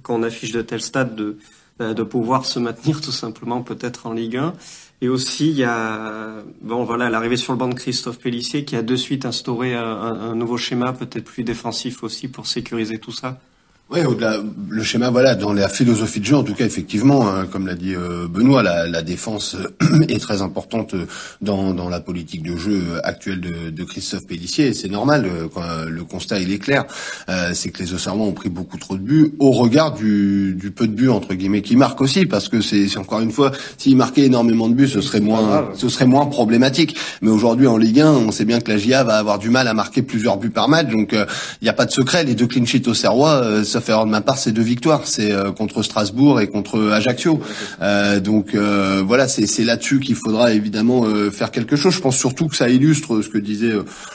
quand 0.03 0.15
on 0.15 0.24
affiche 0.24 0.51
de 0.51 0.62
tels 0.62 0.81
stades 0.81 1.15
de 1.15 1.38
de 1.79 2.03
pouvoir 2.03 2.46
se 2.46 2.60
maintenir 2.60 3.01
tout 3.01 3.12
simplement 3.12 3.62
peut-être 3.62 4.08
en 4.08 4.13
Ligue 4.13 4.38
1. 4.38 4.53
Et 5.01 5.10
aussi, 5.10 5.50
il 5.50 5.58
y 5.58 5.63
a 5.63 6.41
bon 6.62 6.84
voilà 6.86 7.10
l'arrivée 7.10 7.38
sur 7.38 7.53
le 7.53 7.60
banc 7.60 7.67
de 7.67 7.74
Christophe 7.74 8.20
Pellissier 8.20 8.63
qui 8.63 8.75
a 8.75 8.82
de 8.82 8.96
suite 8.96 9.25
instauré 9.25 9.75
un, 9.75 9.84
un 9.84 10.36
nouveau 10.36 10.58
schéma 10.58 10.94
peut-être 10.94 11.25
plus 11.25 11.44
défensif 11.44 12.03
aussi 12.03 12.27
pour 12.29 12.48
sécuriser 12.48 12.98
tout 12.98 13.12
ça. 13.12 13.39
Oui, 13.92 14.00
au-delà, 14.04 14.38
le 14.68 14.82
schéma, 14.82 15.12
voilà, 15.12 15.36
dans 15.36 15.54
la 15.54 15.70
philosophie 15.70 16.20
de 16.20 16.25
jeu, 16.25 16.36
en 16.36 16.44
tout 16.44 16.56
cas, 16.56 16.65
effectivement, 16.65 17.30
hein, 17.30 17.46
comme 17.46 17.68
l'a 17.68 17.75
dit 17.75 17.94
euh, 17.94 18.27
Benoît, 18.27 18.63
la, 18.63 18.88
la 18.88 19.04
défense 19.04 19.56
euh, 19.84 20.01
est 20.10 20.18
très 20.18 20.42
importante 20.42 20.96
dans, 21.39 21.72
dans 21.72 21.88
la 21.88 22.00
politique 22.00 22.42
de 22.42 22.58
jeu 22.58 22.82
actuelle 23.04 23.42
de, 23.42 23.70
de 23.70 23.84
Christophe 23.84 24.25
Pellissier. 24.25 24.74
C'est 24.74 24.89
normal, 24.89 25.27
euh, 25.27 25.86
le 25.88 26.04
constat 26.04 26.39
il 26.39 26.51
est 26.51 26.58
clair, 26.58 26.86
c'est 27.54 27.70
que 27.70 27.84
les 27.84 27.94
Auxerrois 27.94 28.25
ont 28.25 28.32
pris 28.32 28.50
beaucoup 28.50 28.77
trop 28.77 28.96
de 28.96 29.01
buts 29.01 29.36
au 29.38 29.51
regard 29.51 29.94
du, 29.94 30.56
du 30.60 30.72
peu 30.72 30.88
de 30.88 30.94
buts 30.94 31.10
entre 31.10 31.36
guillemets 31.36 31.62
qui 31.62 31.75
marquent 31.75 32.01
aussi, 32.01 32.25
parce 32.25 32.50
que 32.50 32.62
c'est 32.62 32.98
encore 32.98 33.20
une 33.20 33.32
fois, 33.32 33.51
s'ils 33.77 33.96
marquaient 33.96 34.25
énormément 34.25 34.68
de 34.68 34.74
buts, 34.74 34.88
ce 34.88 35.01
serait 35.01 35.20
moins, 35.20 35.70
ce 35.75 35.89
serait 35.89 36.08
moins 36.08 36.25
problématique. 36.25 36.98
Mais 37.22 37.30
aujourd'hui 37.30 37.68
en 37.68 37.77
Ligue 37.77 38.00
1, 38.00 38.12
on 38.13 38.32
sait 38.32 38.46
bien 38.46 38.60
que 38.62 38.72
la 38.72 38.80
GIA 38.80 39.04
va 39.04 39.18
avoir 39.18 39.38
du 39.38 39.51
mal 39.51 39.68
à 39.68 39.75
marquer 39.75 40.01
plusieurs 40.01 40.38
buts 40.38 40.50
par 40.50 40.70
match, 40.70 40.88
donc 40.88 41.10
il 41.13 41.63
n'y 41.63 41.70
a 41.70 41.74
pas 41.74 41.86
de 41.86 41.92
secret. 41.92 42.24
Les 42.24 42.34
deux 42.34 42.48
clean 42.48 42.65
sheets 42.65 42.88
Auxerrois 42.88 43.63
sauf 43.75 43.89
erreur 43.89 44.05
de 44.05 44.12
ma 44.12 44.22
part, 44.22 44.38
c'est 44.38 44.53
deux 44.53 44.62
victoires. 44.62 45.01
C'est 45.03 45.34
euh, 45.34 45.51
contre 45.51 45.84
Strasbourg 45.84 46.39
et 46.39 46.48
contre 46.48 46.91
Ajaccio. 46.91 47.41
Euh, 47.82 48.22
donc 48.22 48.55
euh, 48.55 49.03
voilà, 49.05 49.27
c'est 49.27 49.65
là-dessus 49.65 50.00
qu'il 50.00 50.15
faudra 50.15 50.53
évidemment 50.53 51.03
faire 51.32 51.51
quelque 51.51 51.75
chose. 51.75 51.94
Je 51.94 52.00
pense 52.00 52.15
surtout 52.15 52.48
que 52.48 52.55
ça 52.55 52.70
illustre 52.70 53.22
ce 53.22 53.27
que 53.27 53.38
disait 53.38 53.74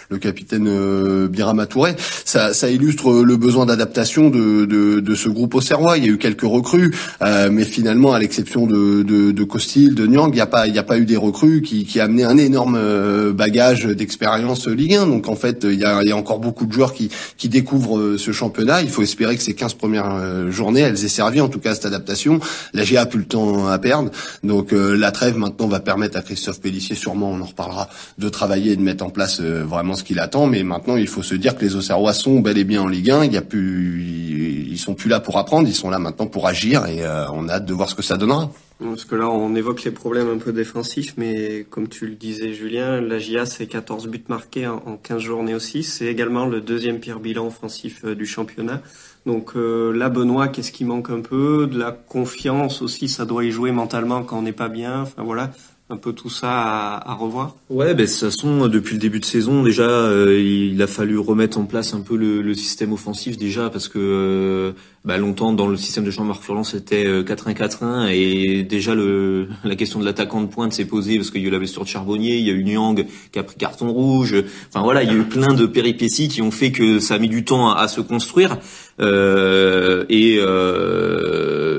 le 0.08 0.18
capitaine 0.18 1.26
Birama 1.26 1.66
Touré. 1.66 1.94
Ça, 2.24 2.54
ça 2.54 2.70
illustre 2.70 3.22
le 3.22 3.36
besoin 3.36 3.66
d'adaptation 3.66 4.30
de, 4.30 4.64
de, 4.64 5.00
de, 5.00 5.14
ce 5.14 5.28
groupe 5.28 5.54
au 5.54 5.60
Serrois. 5.60 5.98
Il 5.98 6.04
y 6.04 6.08
a 6.08 6.10
eu 6.10 6.18
quelques 6.18 6.42
recrues, 6.42 6.94
mais 7.20 7.64
finalement, 7.64 8.12
à 8.12 8.18
l'exception 8.18 8.66
de, 8.66 9.02
de, 9.02 9.30
de 9.32 9.44
Costil, 9.44 9.94
de 9.94 10.06
Nyang, 10.06 10.30
il 10.30 10.36
n'y 10.36 10.40
a 10.40 10.46
pas, 10.46 10.64
a 10.64 10.82
pas 10.82 10.98
eu 10.98 11.04
des 11.04 11.16
recrues 11.16 11.62
qui, 11.62 11.84
qui 11.84 12.00
amenaient 12.00 12.24
un 12.24 12.38
énorme 12.38 13.32
bagage 13.32 13.84
d'expérience 13.84 14.66
Ligue 14.68 14.94
1. 14.94 15.06
Donc 15.06 15.28
en 15.28 15.36
fait, 15.36 15.64
il 15.64 15.78
y 15.78 15.84
a, 15.84 16.02
y 16.02 16.12
a 16.12 16.16
encore 16.16 16.38
beaucoup 16.38 16.66
de 16.66 16.72
joueurs 16.72 16.94
qui, 16.94 17.10
qui 17.36 17.48
découvrent 17.48 18.16
ce 18.16 18.32
championnat. 18.32 18.82
Il 18.82 18.88
faut 18.88 19.02
espérer 19.02 19.36
que 19.36 19.42
ces 19.50 19.56
15 19.56 19.74
premières 19.74 20.14
euh, 20.14 20.50
journées, 20.52 20.82
elles 20.82 21.04
aient 21.04 21.08
servi 21.08 21.40
en 21.40 21.48
tout 21.48 21.58
cas 21.58 21.74
cette 21.74 21.86
adaptation. 21.86 22.38
La 22.72 22.84
GA 22.84 23.02
a 23.02 23.06
plus 23.06 23.18
le 23.18 23.24
temps 23.24 23.66
à 23.66 23.78
perdre, 23.78 24.10
donc 24.44 24.72
euh, 24.72 24.94
la 24.96 25.10
trêve 25.10 25.36
maintenant 25.36 25.66
va 25.66 25.80
permettre 25.80 26.16
à 26.16 26.22
Christophe 26.22 26.60
Pellissier, 26.60 26.94
sûrement 26.94 27.32
on 27.32 27.40
en 27.40 27.46
reparlera, 27.46 27.88
de 28.18 28.28
travailler 28.28 28.72
et 28.72 28.76
de 28.76 28.82
mettre 28.82 29.04
en 29.04 29.10
place 29.10 29.40
euh, 29.40 29.64
vraiment 29.64 29.96
ce 29.96 30.04
qu'il 30.04 30.20
attend. 30.20 30.46
Mais 30.46 30.62
maintenant, 30.62 30.94
il 30.94 31.08
faut 31.08 31.24
se 31.24 31.34
dire 31.34 31.56
que 31.56 31.64
les 31.64 31.74
Auxerrois 31.74 32.12
sont 32.12 32.38
bel 32.38 32.58
et 32.58 32.64
bien 32.64 32.82
en 32.82 32.86
Ligue 32.86 33.10
1. 33.10 33.24
Il 33.24 33.32
y 33.32 33.36
a 33.36 33.42
plus, 33.42 34.68
ils 34.70 34.78
sont 34.78 34.94
plus 34.94 35.08
là 35.08 35.18
pour 35.18 35.36
apprendre, 35.36 35.66
ils 35.66 35.74
sont 35.74 35.90
là 35.90 35.98
maintenant 35.98 36.26
pour 36.26 36.46
agir 36.46 36.86
et 36.86 37.02
on 37.32 37.48
a 37.48 37.54
hâte 37.54 37.66
de 37.66 37.74
voir 37.74 37.88
ce 37.88 37.96
que 37.96 38.02
ça 38.02 38.16
donnera. 38.16 38.50
Parce 38.80 39.04
que 39.04 39.14
là, 39.14 39.28
on 39.28 39.54
évoque 39.54 39.84
les 39.84 39.90
problèmes 39.90 40.28
un 40.28 40.38
peu 40.38 40.52
défensifs, 40.52 41.14
mais 41.18 41.66
comme 41.68 41.88
tu 41.88 42.06
le 42.06 42.14
disais, 42.14 42.54
Julien, 42.54 43.00
la 43.00 43.18
GIA, 43.18 43.44
c'est 43.44 43.66
14 43.66 44.08
buts 44.08 44.24
marqués 44.28 44.66
en 44.66 44.96
15 44.96 45.20
journées 45.20 45.54
aussi. 45.54 45.82
C'est 45.82 46.06
également 46.06 46.46
le 46.46 46.62
deuxième 46.62 46.98
pire 46.98 47.20
bilan 47.20 47.46
offensif 47.46 48.06
du 48.06 48.24
championnat. 48.24 48.80
Donc 49.26 49.52
euh, 49.54 49.92
là, 49.92 50.08
Benoît, 50.08 50.48
qu'est-ce 50.48 50.72
qui 50.72 50.84
manque 50.84 51.10
un 51.10 51.20
peu? 51.20 51.68
De 51.70 51.78
la 51.78 51.92
confiance 51.92 52.80
aussi, 52.80 53.08
ça 53.08 53.26
doit 53.26 53.44
y 53.44 53.50
jouer 53.50 53.70
mentalement 53.70 54.22
quand 54.22 54.38
on 54.38 54.42
n'est 54.42 54.52
pas 54.52 54.68
bien. 54.68 55.02
Enfin 55.02 55.22
voilà, 55.22 55.50
un 55.90 55.96
peu 55.96 56.12
tout 56.12 56.30
ça 56.30 56.96
à, 56.96 57.14
revoir 57.14 57.56
Ouais, 57.68 57.94
ben 57.94 58.06
de 58.06 58.10
toute 58.10 58.18
façon, 58.18 58.68
depuis 58.68 58.94
le 58.94 59.00
début 59.00 59.20
de 59.20 59.24
saison, 59.24 59.62
déjà, 59.62 59.88
euh, 59.88 60.40
il 60.40 60.80
a 60.80 60.86
fallu 60.86 61.18
remettre 61.18 61.58
en 61.58 61.64
place 61.64 61.94
un 61.94 62.00
peu 62.00 62.16
le, 62.16 62.54
système 62.54 62.92
offensif 62.92 63.36
déjà, 63.36 63.70
parce 63.70 63.88
que 63.88 63.98
euh, 63.98 64.72
bah, 65.04 65.16
longtemps 65.16 65.52
dans 65.52 65.66
le 65.66 65.76
système 65.76 66.04
de 66.04 66.10
Jean-Marc 66.10 66.42
Furlan, 66.42 66.62
c'était 66.62 67.22
4-1-4-1, 67.22 67.84
euh, 67.84 68.08
et 68.12 68.62
déjà 68.64 68.94
le, 68.94 69.48
la 69.64 69.74
question 69.74 69.98
de 69.98 70.04
l'attaquant 70.04 70.42
de 70.42 70.46
pointe 70.46 70.72
s'est 70.72 70.84
posée 70.84 71.16
parce 71.16 71.30
qu'il 71.30 71.40
y 71.40 71.44
a 71.44 71.48
eu 71.48 71.50
la 71.50 71.58
blessure 71.58 71.84
de 71.84 71.88
Charbonnier, 71.88 72.36
il 72.36 72.46
y 72.46 72.50
a 72.50 72.52
eu 72.52 72.62
Nyang 72.62 73.06
qui 73.32 73.38
a 73.38 73.42
pris 73.42 73.56
carton 73.56 73.90
rouge. 73.90 74.34
Enfin 74.68 74.82
voilà, 74.82 75.02
il 75.02 75.08
y 75.08 75.12
a 75.12 75.16
eu 75.16 75.24
plein 75.24 75.54
de 75.54 75.64
péripéties 75.66 76.28
qui 76.28 76.42
ont 76.42 76.50
fait 76.50 76.70
que 76.70 76.98
ça 76.98 77.14
a 77.14 77.18
mis 77.18 77.28
du 77.28 77.44
temps 77.44 77.70
à, 77.70 77.88
se 77.88 78.00
construire. 78.00 78.58
et, 78.98 80.34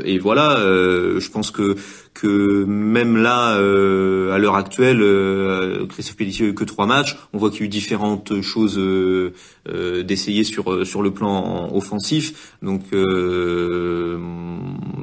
et 0.05 0.19
voilà, 0.19 0.57
je 0.57 1.29
pense 1.29 1.51
que 1.51 1.75
que 2.13 2.65
même 2.65 3.17
là, 3.17 3.55
euh, 3.55 4.31
à 4.31 4.37
l'heure 4.37 4.55
actuelle, 4.55 5.01
euh, 5.01 5.87
Christophe 5.87 6.17
Pellissier 6.17 6.45
a 6.45 6.49
eu 6.49 6.53
que 6.53 6.63
trois 6.63 6.85
matchs. 6.85 7.17
On 7.33 7.37
voit 7.37 7.49
qu'il 7.49 7.61
y 7.61 7.63
a 7.63 7.65
eu 7.65 7.69
différentes 7.69 8.41
choses 8.41 8.77
euh, 8.77 9.33
euh 9.69 10.03
d'essayer 10.03 10.43
sur 10.43 10.85
sur 10.85 11.01
le 11.01 11.11
plan 11.11 11.73
offensif. 11.73 12.55
Donc, 12.61 12.83
euh, 13.11 14.19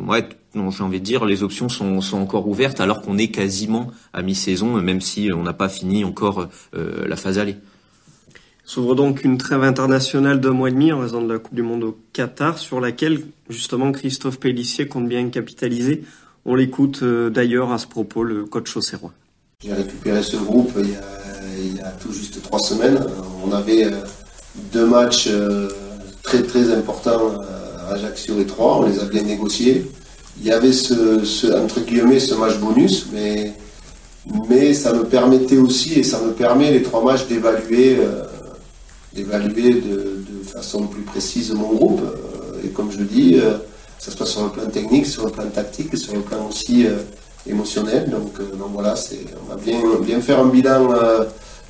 ouais, 0.06 0.28
non, 0.54 0.70
j'ai 0.70 0.82
envie 0.82 1.00
de 1.00 1.04
dire, 1.04 1.24
les 1.24 1.42
options 1.42 1.68
sont, 1.68 2.00
sont 2.00 2.18
encore 2.18 2.48
ouvertes 2.48 2.80
alors 2.80 3.02
qu'on 3.02 3.18
est 3.18 3.28
quasiment 3.28 3.88
à 4.12 4.22
mi-saison, 4.22 4.80
même 4.80 5.00
si 5.00 5.30
on 5.32 5.42
n'a 5.42 5.52
pas 5.52 5.68
fini 5.68 6.04
encore 6.04 6.48
la 6.72 7.16
phase 7.16 7.38
allée. 7.38 7.56
S'ouvre 8.68 8.94
donc 8.94 9.24
une 9.24 9.38
trêve 9.38 9.62
internationale 9.62 10.40
d'un 10.40 10.50
mois 10.50 10.68
et 10.68 10.72
demi 10.72 10.92
en 10.92 11.00
raison 11.00 11.22
de 11.22 11.32
la 11.32 11.38
Coupe 11.38 11.54
du 11.54 11.62
Monde 11.62 11.84
au 11.84 11.98
Qatar, 12.12 12.58
sur 12.58 12.82
laquelle 12.82 13.22
justement 13.48 13.92
Christophe 13.92 14.38
Pellissier 14.38 14.86
compte 14.86 15.08
bien 15.08 15.26
capitaliser. 15.30 16.04
On 16.44 16.54
l'écoute 16.54 17.00
euh, 17.02 17.30
d'ailleurs 17.30 17.72
à 17.72 17.78
ce 17.78 17.86
propos, 17.86 18.24
le 18.24 18.44
coach 18.44 18.76
auxerrois. 18.76 19.14
J'ai 19.64 19.72
récupéré 19.72 20.22
ce 20.22 20.36
groupe 20.36 20.70
il 20.76 20.90
y, 21.76 21.80
a, 21.80 21.92
tout 21.92 22.12
juste 22.12 22.42
trois 22.42 22.58
semaines. 22.58 23.02
On 23.42 23.52
avait 23.52 23.86
euh, 23.86 24.00
deux 24.70 24.84
matchs 24.84 25.28
euh, 25.30 25.70
très 26.22 26.42
très 26.42 26.70
importants 26.70 27.40
Ajaccio 27.90 28.40
et 28.40 28.46
Troyes. 28.46 28.78
On 28.78 28.86
les 28.86 29.00
a 29.00 29.04
bien 29.04 29.22
négociés. 29.22 29.90
Il 30.40 30.46
y 30.46 30.52
avait 30.52 30.72
ce, 30.72 31.56
entre 31.60 31.80
guillemets 31.80 32.20
ce 32.20 32.34
match 32.34 32.56
bonus, 32.58 33.06
mais, 33.12 33.54
ça 34.74 34.92
me 34.92 35.04
permettait 35.04 35.56
aussi 35.56 35.98
et 35.98 36.02
ça 36.02 36.20
me 36.20 36.32
permet 36.32 36.70
les 36.70 36.82
trois 36.82 37.02
matchs 37.02 37.26
d'évaluer 37.26 37.98
d'évaluer 39.14 39.74
de, 39.74 40.22
façon 40.44 40.86
plus 40.86 41.02
précise 41.02 41.52
mon 41.52 41.72
groupe. 41.72 42.02
Et 42.64 42.68
comme 42.68 42.90
je 42.92 43.02
dis, 43.02 43.40
que 43.98 44.04
ce 44.04 44.10
soit 44.12 44.26
sur 44.26 44.44
le 44.44 44.50
plan 44.50 44.66
technique, 44.66 45.06
sur 45.06 45.24
le 45.24 45.32
plan 45.32 45.46
tactique, 45.46 45.96
sur 45.96 46.14
le 46.14 46.20
plan 46.20 46.46
aussi 46.48 46.86
euh, 46.86 46.98
émotionnel. 47.46 48.08
Donc, 48.08 48.38
euh, 48.38 48.44
voilà, 48.72 48.94
on 49.42 49.50
va 49.50 49.56
bien, 49.56 49.80
bien 50.00 50.20
faire 50.20 50.38
un 50.38 50.46
bilan 50.46 50.92
euh, 50.92 51.24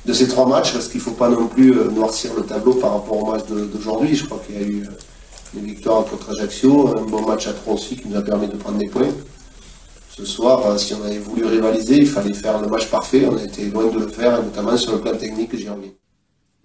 de 0.05 0.13
ces 0.13 0.27
trois 0.27 0.47
matchs 0.47 0.73
parce 0.73 0.87
qu'il 0.87 0.99
ne 0.99 1.05
faut 1.05 1.11
pas 1.11 1.29
non 1.29 1.47
plus 1.47 1.73
noircir 1.73 2.31
le 2.35 2.43
tableau 2.43 2.73
par 2.75 2.93
rapport 2.93 3.23
au 3.23 3.31
match 3.31 3.45
d'aujourd'hui. 3.47 4.15
Je 4.15 4.25
crois 4.25 4.41
qu'il 4.45 4.61
y 4.61 4.63
a 4.63 4.67
eu 4.67 4.87
une 5.55 5.65
victoire 5.65 6.05
contre 6.05 6.31
Ajaccio, 6.31 6.97
un 6.97 7.05
bon 7.05 7.25
match 7.25 7.47
à 7.47 7.53
aussi 7.67 7.95
qui 7.95 8.07
nous 8.07 8.17
a 8.17 8.21
permis 8.21 8.47
de 8.47 8.55
prendre 8.55 8.77
des 8.77 8.87
points. 8.87 9.13
Ce 10.09 10.25
soir, 10.25 10.77
si 10.79 10.93
on 10.93 11.03
avait 11.03 11.17
voulu 11.17 11.45
rivaliser, 11.45 11.97
il 11.97 12.07
fallait 12.07 12.33
faire 12.33 12.61
le 12.61 12.67
match 12.67 12.89
parfait. 12.89 13.25
On 13.25 13.37
a 13.37 13.43
été 13.43 13.65
loin 13.69 13.87
de 13.87 13.99
le 13.99 14.07
faire, 14.07 14.43
notamment 14.43 14.75
sur 14.75 14.93
le 14.93 14.99
plan 14.99 15.15
technique, 15.15 15.55
j'ai 15.55 15.69
envie. 15.69 15.93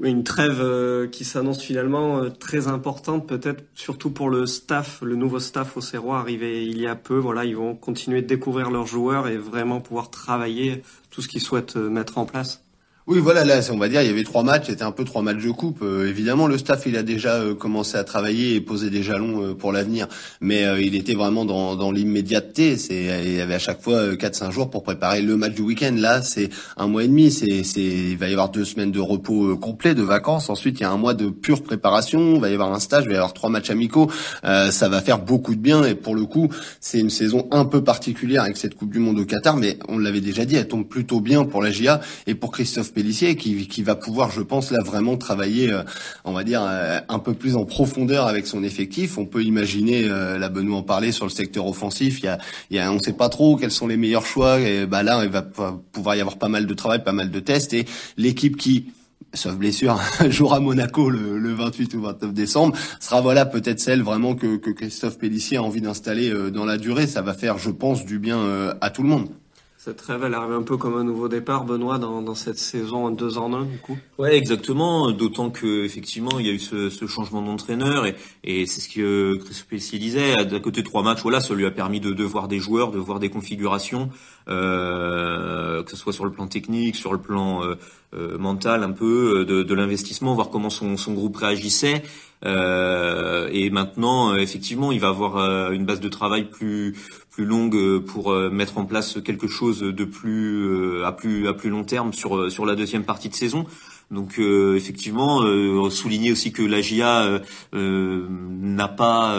Une 0.03 0.25
trêve 0.25 0.61
euh, 0.61 1.07
qui 1.07 1.25
s'annonce 1.25 1.63
finalement 1.63 2.19
euh, 2.19 2.29
très 2.29 2.67
importante, 2.67 3.29
peut-être 3.29 3.63
surtout 3.77 4.11
pour 4.11 4.29
le 4.29 4.45
staff, 4.45 5.01
le 5.03 5.15
nouveau 5.15 5.39
staff 5.39 5.77
au 5.77 5.81
Serrois 5.81 6.19
arrivé 6.19 6.67
il 6.67 6.81
y 6.81 6.89
a 6.89 6.97
peu. 6.97 7.17
Voilà, 7.17 7.45
ils 7.45 7.57
vont 7.57 7.77
continuer 7.77 8.21
de 8.21 8.27
découvrir 8.27 8.73
leurs 8.73 8.89
joueurs 8.89 9.29
et 9.29 9.37
vraiment 9.37 9.81
pouvoir 9.81 10.11
travailler 10.11 10.83
tout 11.11 11.23
ce 11.23 11.29
qu'ils 11.29 11.43
souhaitent 11.43 11.77
euh, 11.77 11.89
mettre 11.89 12.19
en 12.19 12.27
place. 12.27 12.64
Oui, 13.07 13.19
voilà, 13.19 13.45
là, 13.45 13.61
on 13.71 13.77
va 13.77 13.91
dire, 13.91 14.01
il 14.01 14.07
y 14.07 14.11
avait 14.11 14.25
trois 14.25 14.43
matchs, 14.43 14.69
c'était 14.69 14.83
un 14.83 14.91
peu 14.91 15.05
trois 15.05 15.21
matchs 15.21 15.45
de 15.45 15.51
coupe. 15.51 15.81
Euh, 15.83 16.09
évidemment, 16.09 16.47
le 16.47 16.57
staff, 16.57 16.85
il 16.87 16.97
a 16.97 17.03
déjà 17.03 17.35
euh, 17.35 17.55
commencé 17.55 17.99
à 17.99 18.05
travailler 18.05 18.55
et 18.55 18.63
poser 18.63 18.89
des 18.89 19.03
jalons 19.03 19.45
euh, 19.45 19.55
pour 19.55 19.73
l'avenir, 19.73 20.09
mais 20.41 20.65
il 20.83 20.95
était 20.95 21.13
vraiment 21.13 21.45
dans, 21.45 21.77
dans 21.77 21.93
l'immédiateté. 21.93 22.79
C'est, 22.79 23.23
il 23.27 23.35
y 23.35 23.43
avait 23.43 23.57
à 23.57 23.59
chaque 23.59 23.83
fois 23.83 24.17
quatre, 24.17 24.37
cinq 24.37 24.53
jours 24.53 24.71
pour 24.71 24.83
préparer 24.83 25.21
le 25.21 25.37
match 25.37 25.53
du 25.53 25.61
week-end. 25.61 25.93
Là, 25.95 26.23
c'est 26.23 26.49
un 26.79 26.87
mois 26.87 27.05
et 27.05 27.09
demi. 27.09 27.31
C'est, 27.31 27.47
il 27.47 28.17
va 28.17 28.29
y 28.29 28.33
avoir 28.33 28.49
deux 28.49 28.65
semaines 28.65 28.91
de 28.91 29.01
repos 29.01 29.55
complet, 29.59 29.95
de 29.95 30.03
vacances. 30.03 30.49
Ensuite, 30.49 30.81
il 30.81 30.85
y 30.85 30.87
a 30.87 30.91
un 30.91 30.97
mois 30.97 31.13
de 31.13 31.29
pure 31.29 31.63
préparation. 31.63 32.37
Il 32.37 32.41
va 32.41 32.49
y 32.49 32.55
avoir 32.55 32.73
un 32.73 32.81
stage, 32.81 33.05
il 33.05 33.09
va 33.09 33.15
y 33.15 33.17
avoir 33.17 33.35
trois 33.35 33.51
matchs 33.51 33.69
amicaux. 33.69 34.11
ça 34.43 34.89
va 34.89 35.03
faire 35.03 35.19
beaucoup 35.19 35.55
de 35.55 35.61
bien. 35.61 35.85
Et 35.85 35.95
pour 35.95 36.15
le 36.15 36.25
coup, 36.25 36.49
c'est 36.81 37.01
une 37.01 37.11
saison 37.11 37.49
un 37.51 37.67
peu 37.67 37.85
particulière 37.85 38.45
avec 38.45 38.57
cette 38.57 38.77
Coupe 38.77 38.91
du 38.91 38.99
Monde 38.99 39.19
au 39.19 39.27
Qatar, 39.27 39.59
mais 39.59 39.79
on 39.89 39.99
l'avait 39.99 40.23
déjà 40.23 40.47
dit, 40.47 40.57
elle 40.57 40.69
tombe 40.69 40.87
plutôt 40.89 41.21
bien 41.21 41.45
pour 41.45 41.63
la 41.63 41.71
GIA 41.71 42.01
et 42.27 42.35
pour 42.35 42.51
Christophe 42.51 42.94
Pellissier 42.95 43.37
qui, 43.37 43.69
qui 43.69 43.83
va 43.83 43.95
pouvoir, 43.95 44.31
je 44.31 44.41
pense, 44.41 44.71
là 44.71 44.79
vraiment 44.83 45.17
travailler, 45.17 45.71
euh, 45.71 45.83
on 46.25 46.33
va 46.33 46.45
dire, 46.45 46.63
euh, 46.63 47.01
un 47.09 47.19
peu 47.19 47.35
plus 47.35 47.57
en 47.57 47.65
profondeur 47.65 48.27
avec 48.27 48.47
son 48.47 48.63
effectif. 48.63 49.19
On 49.19 49.27
peut 49.27 49.43
imaginer, 49.43 50.05
euh, 50.05 50.39
la 50.39 50.49
Benoît 50.49 50.79
en 50.79 50.83
parler 50.83 51.13
sur 51.13 51.27
le 51.27 51.31
secteur 51.31 51.67
offensif. 51.67 52.21
Il 52.21 52.27
y 52.27 52.29
a, 52.29 52.39
il 52.71 52.77
y 52.77 52.81
a 52.81 52.91
on 52.91 52.95
ne 52.95 53.01
sait 53.01 53.13
pas 53.13 53.29
trop 53.29 53.57
quels 53.57 53.71
sont 53.71 53.87
les 53.87 53.97
meilleurs 53.97 54.25
choix. 54.25 54.61
Et 54.61 54.87
bah 54.87 55.03
là, 55.03 55.25
il 55.25 55.31
va 55.31 55.43
pouvoir 55.43 56.17
y 56.17 56.21
avoir 56.21 56.39
pas 56.39 56.49
mal 56.49 56.67
de 56.67 56.75
travail, 56.75 57.03
pas 57.03 57.13
mal 57.13 57.31
de 57.31 57.41
tests. 57.41 57.75
Et 57.75 57.87
l'équipe 58.17 58.57
qui 58.57 58.87
sauf 59.33 59.57
blessure, 59.57 60.01
jouera 60.31 60.59
à 60.59 60.61
Monaco 60.61 61.11
le, 61.11 61.39
le, 61.39 61.53
28 61.55 61.95
ou 61.95 62.03
29 62.03 62.33
décembre, 62.33 62.77
sera 63.01 63.21
voilà 63.21 63.45
peut-être 63.45 63.81
celle 63.81 64.01
vraiment 64.01 64.37
que, 64.37 64.57
que 64.59 64.71
Christophe 64.71 65.19
Pellissier 65.19 65.57
a 65.57 65.63
envie 65.65 65.81
d'installer 65.81 66.33
dans 66.53 66.65
la 66.65 66.79
durée. 66.79 67.09
Ça 67.09 67.21
va 67.21 67.35
faire, 67.35 67.59
je 67.59 67.71
pense, 67.71 68.05
du 68.05 68.21
bien 68.21 68.77
à 68.81 68.91
tout 68.91 69.03
le 69.03 69.09
monde. 69.09 69.29
Cette 69.85 69.99
trêve, 69.99 70.25
elle 70.25 70.33
arrive 70.33 70.55
un 70.55 70.63
peu 70.63 70.79
comme 70.79 70.97
un 70.97 71.05
nouveau 71.05 71.29
départ, 71.29 71.67
Benoît, 71.67 71.99
dans, 71.99 72.35
cette 72.35 72.57
saison 72.57 73.11
deux 73.11 73.37
en 73.37 73.53
un, 73.53 73.67
du 73.67 73.77
coup? 73.77 73.99
Ouais, 74.17 74.35
exactement. 74.35 75.11
D'autant 75.11 75.51
que 75.51 75.85
effectivement, 75.85 76.39
il 76.39 76.47
y 76.47 76.49
a 76.49 76.53
eu 76.55 76.59
ce, 76.59 77.07
changement 77.07 77.43
d'entraîneur 77.43 78.07
et, 78.07 78.65
c'est 78.65 78.81
ce 78.81 78.89
que 78.89 79.37
Chris 79.69 79.99
disait. 79.99 80.33
À 80.39 80.61
côté 80.61 80.83
trois 80.83 81.03
matchs, 81.03 81.21
voilà, 81.21 81.41
ça 81.41 81.53
lui 81.53 81.67
a 81.67 81.71
permis 81.71 82.01
de, 82.01 82.25
voir 82.25 82.49
des 82.49 82.61
joueurs, 82.61 82.93
de 82.93 82.99
voir 82.99 83.21
des 83.21 83.29
configurations, 83.29 84.09
euh, 84.49 85.83
que 85.83 85.91
ce 85.91 85.99
soit 85.99 86.15
sur 86.15 86.25
le 86.25 86.31
plan 86.31 86.47
technique, 86.47 86.97
sur 86.97 87.13
le 87.13 87.21
plan 87.21 87.61
euh, 88.15 88.39
mental 88.39 88.85
un 88.85 88.93
peu 88.93 89.45
de, 89.45 89.75
l'investissement, 89.75 90.35
voir 90.35 90.49
comment 90.49 90.71
son 90.71 91.13
groupe 91.13 91.37
réagissait. 91.37 92.03
Et 92.43 93.71
maintenant, 93.71 94.35
effectivement, 94.37 94.93
il 94.93 95.01
va 95.01 95.09
avoir 95.09 95.73
une 95.73 95.87
base 95.87 96.01
de 96.01 96.09
travail 96.09 96.45
plus 96.45 96.95
plus 97.31 97.45
longue 97.45 98.01
pour 98.01 98.33
mettre 98.51 98.79
en 98.79 98.85
place 98.85 99.19
quelque 99.25 99.49
chose 99.49 99.81
de 99.81 100.05
plus 100.05 101.03
à 101.05 101.13
plus 101.13 101.49
à 101.49 101.55
plus 101.55 101.71
long 101.71 101.85
terme 101.85 102.13
sur 102.13 102.51
sur 102.51 102.67
la 102.67 102.75
deuxième 102.75 103.05
partie 103.05 103.29
de 103.29 103.35
saison. 103.35 103.67
Donc 104.11 104.39
euh, 104.39 104.77
effectivement, 104.77 105.43
euh, 105.43 105.89
souligner 105.91 106.33
aussi 106.33 106.53
que 106.53 106.63
la 106.63 106.81
GIA 106.81 107.41
euh, 107.75 108.27
n'a 108.31 108.89
pas 108.89 109.39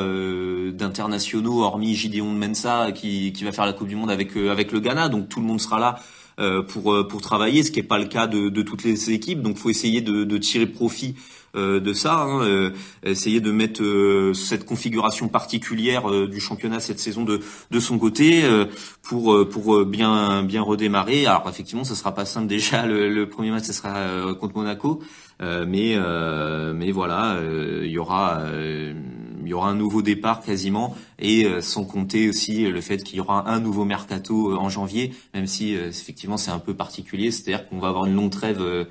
d'internationaux 0.74 1.62
hormis 1.62 1.96
Gideon 1.96 2.32
Mensa 2.32 2.92
qui, 2.92 3.32
qui 3.34 3.44
va 3.44 3.52
faire 3.52 3.66
la 3.66 3.74
Coupe 3.74 3.88
du 3.88 3.96
Monde 3.96 4.12
avec 4.12 4.36
avec 4.36 4.72
le 4.72 4.80
Ghana. 4.80 5.10
Donc 5.10 5.30
tout 5.30 5.40
le 5.40 5.46
monde 5.46 5.62
sera 5.62 5.80
là 5.80 6.00
pour 6.68 7.08
pour 7.08 7.22
travailler, 7.22 7.64
ce 7.64 7.72
qui 7.72 7.80
n'est 7.80 7.88
pas 7.88 8.00
le 8.00 8.06
cas 8.06 8.28
de, 8.28 8.50
de 8.50 8.62
toutes 8.62 8.84
les 8.84 9.12
équipes. 9.12 9.42
Donc 9.42 9.58
faut 9.58 9.70
essayer 9.70 10.02
de, 10.02 10.24
de 10.24 10.38
tirer 10.38 10.66
profit 10.66 11.16
euh, 11.16 11.45
de 11.56 11.94
ça, 11.94 12.22
hein, 12.22 12.42
euh, 12.42 12.72
essayer 13.04 13.42
de 13.42 13.52
mettre 13.52 13.82
euh, 13.82 14.34
cette 14.34 14.66
configuration 14.66 15.28
particulière 15.28 16.28
du 16.28 16.40
championnat 16.40 16.80
cette 16.80 17.00
saison 17.00 17.24
de, 17.24 17.40
de 17.72 17.80
son 17.80 17.98
côté 17.98 18.44
pour 19.02 19.48
pour 19.50 19.86
bien 19.86 20.44
bien 20.44 20.62
redémarrer. 20.62 21.26
Alors 21.26 21.48
effectivement, 21.50 21.84
ça 21.84 21.96
sera 21.96 22.14
pas 22.14 22.26
simple 22.26 22.48
déjà. 22.48 22.86
Le, 22.86 23.26
premier 23.30 23.52
match, 23.52 23.66
ce 23.66 23.74
sera 23.74 24.34
contre 24.40 24.56
Monaco, 24.56 25.02
mais 25.40 25.98
mais 26.74 26.92
voilà, 26.92 27.40
il 27.84 27.90
y 27.90 27.98
aura 27.98 28.44
il 28.52 29.48
y 29.48 29.54
aura 29.54 29.70
un 29.70 29.76
nouveau 29.76 30.02
départ 30.02 30.42
quasiment 30.42 30.96
et 31.20 31.48
sans 31.62 31.86
compter 31.86 32.30
aussi 32.30 32.64
le 32.64 32.82
fait 32.82 33.04
qu'il 33.04 33.18
y 33.18 33.20
aura 33.22 33.50
un 33.50 33.60
nouveau 33.60 33.86
mercato 33.86 34.58
en 34.58 34.70
janvier, 34.70 35.14
même 35.34 35.48
si 35.48 35.74
effectivement 35.74 36.38
c'est 36.38 36.52
un 36.52 36.60
peu 36.60 36.74
particulier, 36.74 37.32
c'est-à-dire 37.32 37.68
qu'on 37.68 37.80
va 37.80 37.90
avoir 37.90 38.06
une 38.06 38.16
longue 38.16 38.32
trêve 38.32 38.88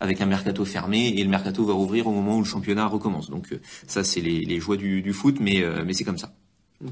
avec 0.00 0.20
un 0.20 0.26
mercato 0.26 0.64
fermé 0.64 1.08
et 1.16 1.24
le 1.24 1.30
mercato 1.30 1.64
va 1.64 1.72
rouvrir 1.72 2.06
au 2.06 2.12
moment 2.12 2.36
où 2.36 2.40
le 2.40 2.46
championnat 2.46 2.86
recommence. 2.86 3.30
Donc 3.30 3.52
euh, 3.52 3.60
ça 3.86 4.04
c'est 4.04 4.20
les, 4.20 4.60
joies 4.60 4.76
du, 4.76 5.12
foot, 5.12 5.36
mais, 5.40 5.62
euh, 5.62 5.82
mais 5.86 5.94
c'est 5.94 6.04
comme 6.04 6.18
ça. 6.18 6.32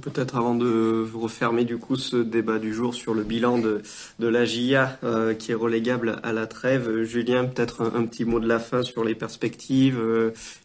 Peut-être 0.00 0.36
avant 0.36 0.54
de 0.54 1.06
refermer 1.12 1.64
du 1.64 1.76
coup 1.76 1.96
ce 1.96 2.16
débat 2.16 2.58
du 2.58 2.72
jour 2.72 2.94
sur 2.94 3.14
le 3.14 3.24
bilan 3.24 3.58
de, 3.58 3.82
la 4.20 4.44
GIA 4.44 4.98
euh, 5.02 5.34
qui 5.34 5.50
est 5.50 5.56
relégable 5.56 6.20
à 6.22 6.32
la 6.32 6.46
trêve, 6.46 7.02
Julien, 7.02 7.44
peut-être 7.44 7.82
un, 7.94 8.06
petit 8.06 8.24
mot 8.24 8.40
de 8.40 8.46
la 8.46 8.58
fin 8.58 8.82
sur 8.82 9.04
les 9.04 9.14
perspectives. 9.14 10.00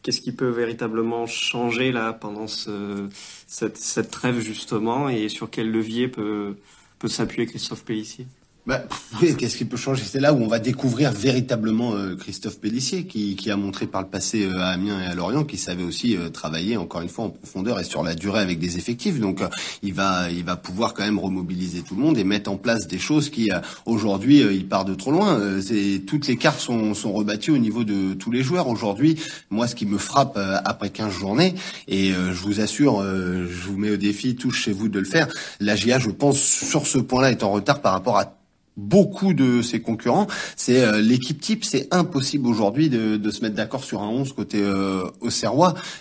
Qu'est-ce 0.02 0.22
qui 0.22 0.32
peut 0.32 0.50
véritablement 0.50 1.26
changer 1.26 1.92
là 1.92 2.14
pendant 2.14 2.48
ce, 2.48 3.10
cette, 3.48 3.78
cette 3.78 4.12
trêve 4.12 4.40
justement 4.40 5.10
et 5.10 5.28
sur 5.30 5.50
quel 5.50 5.72
levier 5.72 6.08
peut, 6.08 6.56
peut 7.00 7.10
s'appuyer 7.10 7.48
Christophe 7.48 7.84
Pellissier? 7.84 8.28
Bah, 8.68 8.84
oui, 9.22 9.34
qu'est-ce 9.38 9.56
qui 9.56 9.64
peut 9.64 9.78
changer? 9.78 10.04
C'est 10.06 10.20
là 10.20 10.34
où 10.34 10.44
on 10.44 10.48
va 10.48 10.60
découvrir 10.60 11.14
véritablement 11.14 11.94
euh, 11.94 12.18
Christophe 12.18 12.60
Pellissier, 12.60 13.06
qui, 13.06 13.38
qui, 13.38 13.50
a 13.50 13.56
montré 13.56 13.88
par 13.88 14.02
le 14.02 14.10
passé 14.10 14.44
euh, 14.44 14.60
à 14.60 14.72
Amiens 14.72 15.02
et 15.02 15.06
à 15.06 15.16
Lorient 15.16 15.46
qu'il 15.46 15.58
savait 15.58 15.84
aussi 15.84 16.18
euh, 16.18 16.28
travailler 16.28 16.76
encore 16.76 17.00
une 17.00 17.08
fois 17.08 17.26
en 17.26 17.30
profondeur 17.30 17.80
et 17.80 17.86
sur 17.86 18.04
la 18.04 18.14
durée 18.14 18.42
avec 18.42 18.60
des 18.60 18.78
effectifs. 18.78 19.22
Donc 19.22 19.40
il 19.84 19.94
va 19.94 20.30
il 20.30 20.44
va 20.44 20.58
pouvoir 20.58 20.94
quand 20.94 21.04
même 21.04 21.18
remobiliser 21.18 21.82
tout 21.82 21.96
le 21.96 22.02
monde 22.02 22.18
et 22.18 22.26
mettre 22.26 22.52
en 22.52 22.58
place 22.58 22.88
des 22.88 23.00
choses 23.00 23.30
qui 23.30 23.50
aujourd'hui 23.86 24.40
il 24.42 24.68
part 24.68 24.84
de 24.84 24.96
trop 24.96 25.12
loin. 25.12 25.40
toutes 26.06 26.28
les 26.28 26.36
cartes 26.36 26.60
sont, 26.60 26.94
sont 26.94 27.14
rebattues 27.14 27.52
au 27.52 27.58
niveau 27.58 27.86
de 27.86 28.16
tous 28.16 28.32
les 28.32 28.44
joueurs 28.44 28.68
aujourd'hui. 28.68 29.18
Moi, 29.50 29.68
ce 29.68 29.76
qui 29.76 29.86
me 29.86 29.98
frappe 29.98 30.38
après 30.66 30.90
15 30.90 31.14
journées 31.14 31.56
et 31.88 32.12
je 32.12 32.42
vous 32.44 32.60
assure, 32.60 33.02
je 33.02 33.68
vous 33.68 33.78
mets 33.78 33.92
au 33.92 33.98
défi 33.98 34.36
tous 34.36 34.52
chez 34.52 34.74
vous 34.74 34.90
de 34.90 35.00
le 35.00 35.06
faire. 35.06 35.28
La 35.60 35.76
GIA, 35.76 36.00
je 36.00 36.10
pense 36.10 36.40
sur 36.42 36.86
ce 36.86 36.98
point-là 36.98 37.32
est 37.32 37.44
en 37.44 37.52
retard 37.52 37.82
par 37.82 37.94
rapport 37.94 38.18
à 38.18 38.37
beaucoup 38.78 39.34
de 39.34 39.62
ses 39.62 39.82
concurrents. 39.82 40.28
C'est 40.56 40.84
euh, 40.84 41.02
l'équipe 41.02 41.42
type, 41.42 41.66
c'est 41.66 41.88
impossible 41.92 42.48
aujourd'hui 42.48 42.90
de, 42.90 43.18
de, 43.18 43.32
se 43.32 43.42
mettre 43.42 43.56
d'accord 43.56 43.84
sur 43.84 44.02
un 44.02 44.08
11 44.08 44.34
côté 44.34 44.60
euh, 44.62 45.04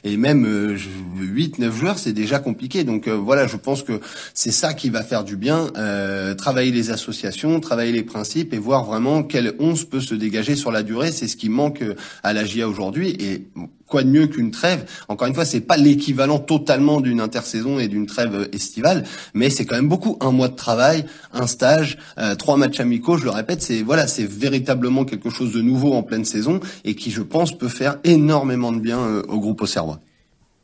et 0.05 0.17
même 0.17 0.47
euh, 0.47 0.77
8 1.19 1.59
9 1.59 1.75
joueurs, 1.77 1.99
c'est 1.99 2.13
déjà 2.13 2.39
compliqué. 2.39 2.85
Donc 2.85 3.09
euh, 3.09 3.13
voilà, 3.13 3.47
je 3.47 3.57
pense 3.57 3.83
que 3.83 4.01
c'est 4.35 4.51
ça 4.51 4.75
qui 4.75 4.91
va 4.91 5.03
faire 5.03 5.25
du 5.25 5.37
bien, 5.37 5.69
euh, 5.77 6.35
travailler 6.35 6.73
les 6.73 6.91
associations, 6.91 7.61
travailler 7.61 7.93
les 7.93 8.03
principes 8.03 8.53
et 8.53 8.59
voir 8.59 8.85
vraiment 8.85 9.23
quel 9.23 9.55
11 9.59 9.85
peut 9.85 10.01
se 10.01 10.15
dégager 10.15 10.57
sur 10.57 10.71
la 10.71 10.83
durée, 10.83 11.13
c'est 11.13 11.29
ce 11.29 11.37
qui 11.37 11.49
manque 11.49 11.83
à 12.23 12.33
la 12.33 12.45
GIA 12.45 12.69
aujourd'hui 12.69 13.11
et 13.11 13.49
quoi 13.87 14.03
de 14.03 14.09
mieux 14.09 14.27
qu'une 14.27 14.51
trêve 14.51 14.85
Encore 15.09 15.29
une 15.29 15.35
fois, 15.35 15.45
c'est 15.45 15.61
pas 15.61 15.77
l'équivalent 15.77 16.39
totalement 16.39 17.01
d'une 17.01 17.21
intersaison 17.21 17.79
et 17.79 17.89
d'une 17.89 18.07
trêve 18.07 18.49
estivale, 18.53 19.05
mais 19.35 19.51
c'est 19.51 19.65
quand 19.65 19.77
même 19.77 19.89
beaucoup. 19.89 20.17
Un 20.21 20.33
mois 20.33 20.49
de 20.49 20.57
travail, 20.57 21.05
un 21.33 21.47
stage, 21.47 21.99
euh, 22.19 22.35
trois 22.35 22.57
matchs 22.57 22.81
amicaux. 22.81 23.17
Je 23.17 23.25
le 23.25 23.31
répète, 23.31 23.63
c'est 23.63 23.83
voilà, 23.83 24.07
c'est 24.07 24.27
véritablement 24.27 25.05
quelque 25.05 25.31
chose 25.31 25.53
de 25.53 25.61
nouveau 25.61 25.95
en 25.95 26.03
pleine 26.03 26.25
saison 26.25 26.61
et 26.85 26.95
qui, 26.95 27.11
je 27.11 27.23
pense, 27.23 27.57
peut 27.57 27.69
faire 27.69 27.99
énormément 28.05 28.73
de 28.73 28.81
bien 28.81 28.99
euh, 28.99 29.23
au 29.29 29.41
groupe 29.41 29.63
Auxerrois. 29.63 30.01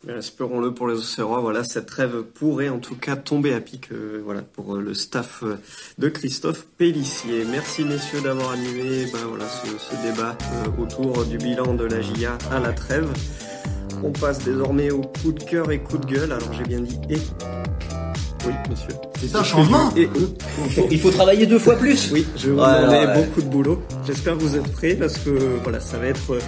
Espérons-le 0.09 0.75
pour 0.75 0.88
les 0.88 0.97
Auxerrois. 0.97 1.41
Voilà, 1.41 1.62
cette 1.62 1.87
trêve 1.87 2.23
pourrait 2.23 2.69
en 2.69 2.79
tout 2.79 2.97
cas 2.97 3.15
tomber 3.15 3.55
à 3.55 3.61
pic. 3.61 3.93
Euh, 3.93 4.21
voilà 4.25 4.43
pour 4.43 4.77
le 4.77 4.95
staff 4.95 5.45
de 5.99 6.09
Christophe 6.09 6.67
Pellissier. 6.77 7.45
Merci 7.51 7.85
messieurs 7.85 8.21
d'avoir 8.21 8.51
animé 8.51 9.07
ben, 9.12 9.21
voilà 9.29 9.45
ce, 9.49 9.67
ce 9.79 10.03
débat 10.03 10.37
autour 10.79 11.25
du 11.25 11.38
bilan 11.38 11.75
de 11.75 11.85
la 11.85 12.01
GIA 12.01 12.37
à 12.51 12.59
la 12.59 12.73
trêve. 12.73 13.09
On 14.03 14.11
passe 14.11 14.41
désormais 14.45 14.91
au 14.91 15.03
coup 15.03 15.31
de 15.31 15.45
cœur 15.45 15.71
et 15.71 15.79
coup 15.79 15.99
de 15.99 16.07
gueule. 16.07 16.33
Alors 16.33 16.53
j'ai 16.53 16.65
bien 16.65 16.81
dit 16.81 16.99
et 17.09 17.19
oui, 18.45 18.53
monsieur. 18.69 18.95
C'est 19.21 19.37
un 19.37 19.45
changement. 19.45 19.93
Et 19.97 20.09
il, 20.91 20.99
faut, 20.99 21.11
travailler 21.11 21.47
deux 21.47 21.61
fois 21.61 21.77
plus. 21.77 22.11
Oui, 22.12 22.27
je 22.37 22.51
vous 22.51 22.57
demander 22.57 23.07
beaucoup 23.15 23.41
de 23.41 23.49
boulot. 23.49 23.83
J'espère 24.05 24.37
que 24.37 24.43
vous 24.43 24.57
êtes 24.57 24.73
prêts 24.73 24.95
parce 24.95 25.19
que 25.19 25.31
voilà, 25.62 25.79
ça 25.79 25.99
va 25.99 26.07
être 26.07 26.33
euh, 26.33 26.41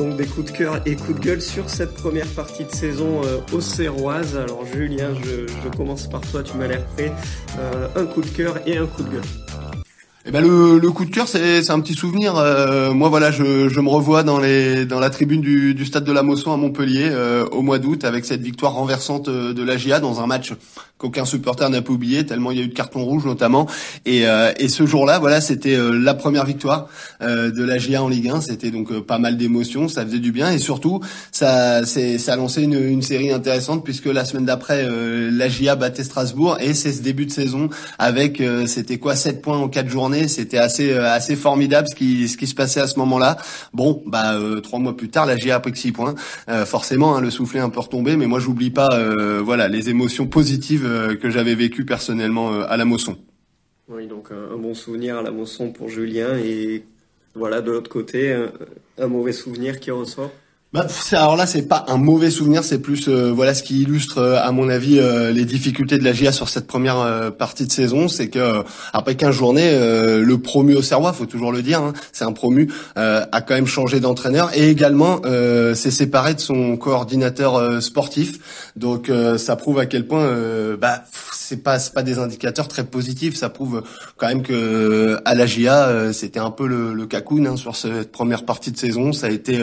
donc 0.00 0.16
des 0.16 0.24
coups 0.24 0.50
de 0.50 0.56
cœur 0.56 0.80
et 0.86 0.96
coups 0.96 1.20
de 1.20 1.24
gueule 1.26 1.42
sur 1.42 1.68
cette 1.68 1.92
première 1.92 2.26
partie 2.28 2.64
de 2.64 2.70
saison 2.70 3.20
euh, 3.22 3.36
au 3.52 3.60
Serroise. 3.60 4.34
Alors 4.34 4.64
Julien, 4.64 5.10
je, 5.22 5.76
commence 5.76 6.08
par 6.08 6.22
toi, 6.22 6.42
tu 6.42 6.56
m'as 6.56 6.68
l'air 6.68 6.86
prêt. 6.86 7.12
Euh, 7.58 7.86
un 7.96 8.06
coup 8.06 8.22
de 8.22 8.28
cœur 8.28 8.66
et 8.66 8.78
un 8.78 8.86
coup 8.86 9.02
de 9.02 9.10
gueule. 9.10 9.49
Eh 10.26 10.32
ben 10.32 10.42
le, 10.42 10.78
le 10.78 10.90
coup 10.90 11.06
de 11.06 11.10
cœur 11.10 11.28
c'est 11.28 11.70
un 11.70 11.80
petit 11.80 11.94
souvenir. 11.94 12.36
Euh, 12.36 12.92
moi 12.92 13.08
voilà 13.08 13.30
je, 13.30 13.70
je 13.70 13.80
me 13.80 13.88
revois 13.88 14.22
dans 14.22 14.38
les 14.38 14.84
dans 14.84 15.00
la 15.00 15.08
tribune 15.08 15.40
du, 15.40 15.72
du 15.72 15.86
stade 15.86 16.04
de 16.04 16.12
la 16.12 16.22
Mosson 16.22 16.52
à 16.52 16.58
Montpellier 16.58 17.08
euh, 17.10 17.46
au 17.52 17.62
mois 17.62 17.78
d'août 17.78 18.04
avec 18.04 18.26
cette 18.26 18.42
victoire 18.42 18.74
renversante 18.74 19.28
euh, 19.28 19.54
de 19.54 19.62
la 19.62 19.78
GIA 19.78 19.98
dans 19.98 20.20
un 20.20 20.26
match 20.26 20.52
qu'aucun 20.98 21.24
supporter 21.24 21.70
n'a 21.70 21.80
pas 21.80 21.94
oublié 21.94 22.26
tellement 22.26 22.50
il 22.50 22.58
y 22.58 22.60
a 22.60 22.64
eu 22.64 22.68
de 22.68 22.74
cartons 22.74 23.02
rouges 23.02 23.24
notamment. 23.24 23.66
Et, 24.04 24.24
et 24.58 24.68
ce 24.68 24.84
jour-là 24.84 25.18
voilà 25.18 25.40
c'était 25.40 25.78
la 25.78 26.12
première 26.12 26.44
victoire 26.44 26.88
de 27.22 27.64
la 27.64 27.78
GIA 27.78 28.02
en 28.02 28.08
Ligue 28.10 28.28
1 28.28 28.42
c'était 28.42 28.70
donc 28.70 28.92
pas 29.06 29.18
mal 29.18 29.38
d'émotions 29.38 29.88
ça 29.88 30.04
faisait 30.04 30.18
du 30.18 30.30
bien. 30.30 30.52
Et 30.52 30.58
surtout 30.58 31.00
ça 31.32 31.86
ça 31.86 32.32
a 32.34 32.36
lancé 32.36 32.64
une, 32.64 32.74
une 32.74 33.00
série 33.00 33.32
intéressante 33.32 33.82
puisque 33.82 34.04
la 34.04 34.26
semaine 34.26 34.44
d'après 34.44 34.86
la 34.86 35.48
GIA 35.48 35.74
battait 35.74 36.04
Strasbourg. 36.04 36.58
Et 36.60 36.74
c'est 36.74 36.92
ce 36.92 37.00
début 37.00 37.24
de 37.24 37.32
saison 37.32 37.70
avec 37.98 38.42
c'était 38.66 38.98
quoi 38.98 39.16
7 39.16 39.40
points 39.40 39.56
en 39.56 39.70
4 39.70 39.88
journées 39.88 40.09
c'était 40.28 40.58
assez 40.58 40.92
euh, 40.92 41.10
assez 41.10 41.36
formidable 41.36 41.88
ce 41.88 41.94
qui 41.94 42.28
ce 42.28 42.36
qui 42.36 42.46
se 42.46 42.54
passait 42.54 42.80
à 42.80 42.86
ce 42.86 42.98
moment-là. 42.98 43.36
Bon, 43.72 44.02
bah 44.06 44.34
euh, 44.34 44.60
trois 44.60 44.78
mois 44.78 44.96
plus 44.96 45.08
tard, 45.08 45.26
la 45.26 45.36
GIA 45.36 45.56
a 45.56 45.60
pris 45.60 45.74
six 45.76 45.92
points. 45.92 46.14
Euh, 46.48 46.64
forcément, 46.64 47.16
hein, 47.16 47.20
le 47.20 47.30
soufflet 47.30 47.60
un 47.60 47.70
peu 47.70 47.80
retombé, 47.80 48.16
mais 48.16 48.26
moi 48.26 48.40
j'oublie 48.40 48.70
pas 48.70 48.88
voilà 49.42 49.68
les 49.68 49.88
émotions 49.90 50.26
positives 50.26 50.88
que 51.20 51.30
j'avais 51.30 51.54
vécues 51.54 51.84
personnellement 51.84 52.60
à 52.60 52.76
la 52.76 52.84
Mosson. 52.84 53.16
Oui, 53.88 54.06
donc 54.06 54.28
un, 54.30 54.56
bon 54.56 54.74
souvenir 54.74 55.18
à 55.18 55.22
la 55.22 55.30
Mosson 55.30 55.72
pour 55.72 55.88
Julien 55.88 56.36
et 56.36 56.84
voilà 57.34 57.60
de 57.60 57.70
l'autre 57.70 57.90
côté 57.90 58.36
un 58.98 59.06
mauvais 59.06 59.32
souvenir 59.32 59.80
qui 59.80 59.90
ressort. 59.90 60.30
Bah, 60.72 60.86
alors 61.10 61.34
là, 61.34 61.48
c'est 61.48 61.66
pas 61.66 61.84
un 61.88 61.96
mauvais 61.96 62.30
souvenir, 62.30 62.62
c'est 62.62 62.78
plus 62.78 63.08
euh, 63.08 63.32
voilà 63.32 63.54
ce 63.54 63.64
qui 63.64 63.82
illustre, 63.82 64.18
euh, 64.18 64.38
à 64.40 64.52
mon 64.52 64.68
avis, 64.68 65.00
euh, 65.00 65.32
les 65.32 65.44
difficultés 65.44 65.98
de 65.98 66.04
la 66.04 66.12
GIA 66.12 66.30
sur 66.30 66.48
cette 66.48 66.68
première 66.68 67.32
partie 67.36 67.66
de 67.66 67.72
saison, 67.72 68.06
c'est 68.06 68.28
que 68.28 68.62
après 68.92 69.16
15 69.16 69.34
journées, 69.34 69.72
le 69.72 70.38
promu 70.38 70.76
au 70.76 70.82
Serrois, 70.82 71.12
faut 71.12 71.26
toujours 71.26 71.50
le 71.50 71.62
dire, 71.62 71.80
hein, 71.80 71.92
c'est 72.12 72.24
un 72.24 72.30
promu, 72.32 72.72
a 72.94 73.40
quand 73.40 73.54
même 73.54 73.66
changé 73.66 73.98
d'entraîneur 73.98 74.50
et 74.54 74.68
également 74.68 75.20
s'est 75.74 75.90
séparé 75.90 76.34
de 76.34 76.40
son 76.40 76.76
coordinateur 76.76 77.82
sportif. 77.82 78.72
Donc 78.76 79.10
ça 79.36 79.56
prouve 79.56 79.78
à 79.78 79.86
quel 79.86 80.06
point, 80.06 80.30
bah, 80.80 81.02
c'est 81.32 81.62
pas 81.62 81.78
pas 81.92 82.02
des 82.02 82.18
indicateurs 82.18 82.68
très 82.68 82.84
positifs. 82.84 83.36
Ça 83.36 83.48
prouve 83.48 83.82
quand 84.16 84.28
même 84.28 84.42
que 84.42 85.18
à 85.24 85.34
la 85.34 85.46
GIA, 85.46 86.12
c'était 86.12 86.40
un 86.40 86.50
peu 86.50 86.66
le, 86.66 86.92
le 86.92 87.06
cacoun 87.06 87.46
hein, 87.46 87.56
sur 87.56 87.76
cette 87.76 88.12
première 88.12 88.44
partie 88.44 88.70
de 88.70 88.76
saison. 88.76 89.12
Ça 89.12 89.26
a 89.26 89.30
été 89.30 89.60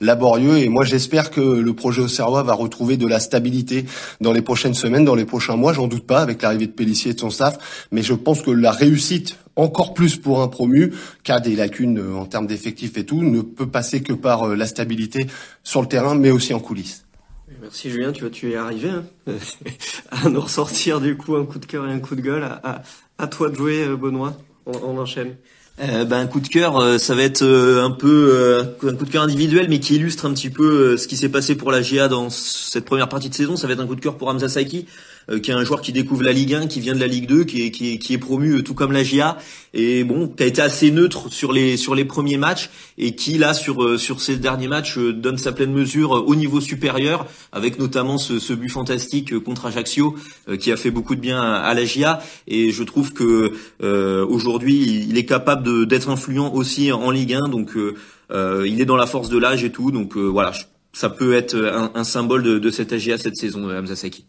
laborieux 0.00 0.49
et 0.56 0.68
moi 0.68 0.84
j'espère 0.84 1.30
que 1.30 1.40
le 1.40 1.72
projet 1.74 2.02
Auxerrois 2.02 2.42
va 2.42 2.54
retrouver 2.54 2.96
de 2.96 3.06
la 3.06 3.20
stabilité 3.20 3.84
dans 4.20 4.32
les 4.32 4.42
prochaines 4.42 4.74
semaines, 4.74 5.04
dans 5.04 5.14
les 5.14 5.24
prochains 5.24 5.56
mois. 5.56 5.72
J'en 5.72 5.88
doute 5.88 6.06
pas 6.06 6.20
avec 6.20 6.42
l'arrivée 6.42 6.66
de 6.66 6.72
Pellissier 6.72 7.12
et 7.12 7.14
de 7.14 7.20
son 7.20 7.30
staff, 7.30 7.86
mais 7.92 8.02
je 8.02 8.14
pense 8.14 8.42
que 8.42 8.50
la 8.50 8.70
réussite 8.72 9.36
encore 9.56 9.94
plus 9.94 10.16
pour 10.16 10.42
un 10.42 10.48
promu, 10.48 10.92
a 11.28 11.40
des 11.40 11.54
lacunes 11.54 11.98
euh, 11.98 12.14
en 12.14 12.26
termes 12.26 12.46
d'effectifs 12.46 12.96
et 12.96 13.06
tout, 13.06 13.22
ne 13.22 13.40
peut 13.40 13.68
passer 13.68 14.02
que 14.02 14.12
par 14.12 14.48
euh, 14.48 14.56
la 14.56 14.66
stabilité 14.66 15.26
sur 15.62 15.80
le 15.80 15.86
terrain, 15.86 16.14
mais 16.14 16.30
aussi 16.30 16.52
en 16.54 16.60
coulisses. 16.60 17.04
Merci 17.60 17.90
Julien, 17.90 18.12
tu, 18.12 18.50
es 18.50 18.56
arrivé 18.56 18.88
hein, 18.88 19.04
à 20.10 20.28
nous 20.28 20.40
ressortir 20.40 21.00
du 21.00 21.16
coup 21.16 21.36
un 21.36 21.44
coup 21.44 21.58
de 21.58 21.66
cœur 21.66 21.86
et 21.86 21.92
un 21.92 22.00
coup 22.00 22.14
de 22.14 22.20
gueule. 22.20 22.42
À, 23.18 23.26
toi 23.28 23.50
de 23.50 23.54
jouer, 23.54 23.84
euh, 23.84 23.96
Benoît. 23.96 24.36
On 24.66 24.98
enchaîne. 24.98 25.36
Euh, 25.82 26.04
ben, 26.04 26.18
un 26.18 26.26
coup 26.26 26.40
de 26.40 26.48
cœur, 26.48 26.76
euh, 26.76 26.98
ça 26.98 27.14
va 27.14 27.22
être 27.22 27.42
euh, 27.42 27.82
un 27.82 27.90
peu 27.90 28.66
un 28.82 28.94
coup 28.94 29.04
de 29.04 29.10
cœur 29.10 29.22
individuel, 29.22 29.66
mais 29.68 29.80
qui 29.80 29.96
illustre 29.96 30.26
un 30.26 30.32
petit 30.32 30.50
peu 30.50 30.96
ce 30.96 31.08
qui 31.08 31.16
s'est 31.16 31.28
passé 31.28 31.54
pour 31.54 31.70
la 31.72 31.80
GA 31.80 32.08
dans 32.08 32.28
cette 32.28 32.84
première 32.84 33.08
partie 33.08 33.30
de 33.30 33.34
saison. 33.34 33.56
Ça 33.56 33.66
va 33.66 33.72
être 33.72 33.80
un 33.80 33.86
coup 33.86 33.94
de 33.94 34.00
cœur 34.00 34.16
pour 34.16 34.28
Hamza 34.28 34.46
euh, 34.46 34.64
qui 35.38 35.50
est 35.50 35.54
un 35.54 35.64
joueur 35.64 35.80
qui 35.80 35.92
découvre 35.92 36.22
la 36.22 36.32
Ligue 36.32 36.54
1, 36.54 36.66
qui 36.66 36.80
vient 36.80 36.94
de 36.94 37.00
la 37.00 37.06
Ligue 37.06 37.26
2, 37.26 37.44
qui 37.44 37.62
est, 37.62 37.70
qui 37.70 37.92
est, 37.92 37.98
qui 37.98 38.14
est 38.14 38.18
promu 38.18 38.54
euh, 38.54 38.62
tout 38.62 38.74
comme 38.74 38.92
la 38.92 39.04
GIA, 39.04 39.38
et 39.74 40.02
bon, 40.02 40.28
qui 40.28 40.42
a 40.42 40.46
été 40.46 40.60
assez 40.60 40.90
neutre 40.90 41.30
sur 41.30 41.52
les 41.52 41.76
sur 41.76 41.94
les 41.94 42.04
premiers 42.04 42.36
matchs, 42.36 42.70
et 42.98 43.14
qui 43.14 43.38
là 43.38 43.54
sur 43.54 43.84
euh, 43.84 43.98
sur 43.98 44.20
ces 44.20 44.36
derniers 44.36 44.68
matchs 44.68 44.98
donne 44.98 45.38
sa 45.38 45.52
pleine 45.52 45.72
mesure 45.72 46.10
au 46.10 46.34
niveau 46.34 46.60
supérieur, 46.60 47.26
avec 47.52 47.78
notamment 47.78 48.18
ce, 48.18 48.38
ce 48.38 48.52
but 48.52 48.68
fantastique 48.68 49.38
contre 49.38 49.66
Ajaccio, 49.66 50.16
qui 50.58 50.72
a 50.72 50.76
fait 50.76 50.90
beaucoup 50.90 51.14
de 51.14 51.20
bien 51.20 51.40
à, 51.40 51.72
la 51.74 51.84
GIA, 51.84 52.20
et 52.48 52.72
je 52.72 52.82
trouve 52.82 53.12
que 53.12 53.52
aujourd'hui 54.24 55.06
il 55.08 55.16
est 55.18 55.26
capable 55.26 55.86
d'être 55.86 56.08
influent 56.08 56.52
aussi 56.52 56.92
en 56.92 57.10
Ligue 57.10 57.34
1, 57.34 57.48
donc 57.48 57.76
il 58.32 58.80
est 58.80 58.84
dans 58.84 58.96
la 58.96 59.06
force 59.06 59.28
de 59.28 59.38
l'âge 59.38 59.64
et 59.64 59.70
tout, 59.70 59.90
donc 59.90 60.16
voilà, 60.16 60.52
ça 60.92 61.10
peut 61.10 61.34
être 61.34 61.54
un, 61.56 61.92
un 61.94 62.04
symbole 62.04 62.42
de, 62.42 62.58
de 62.58 62.70
cette 62.70 62.92
AGA 62.92 63.18
cette 63.18 63.36
saison, 63.36 63.70
Hamza 63.70 63.96
Saki. 63.96 64.24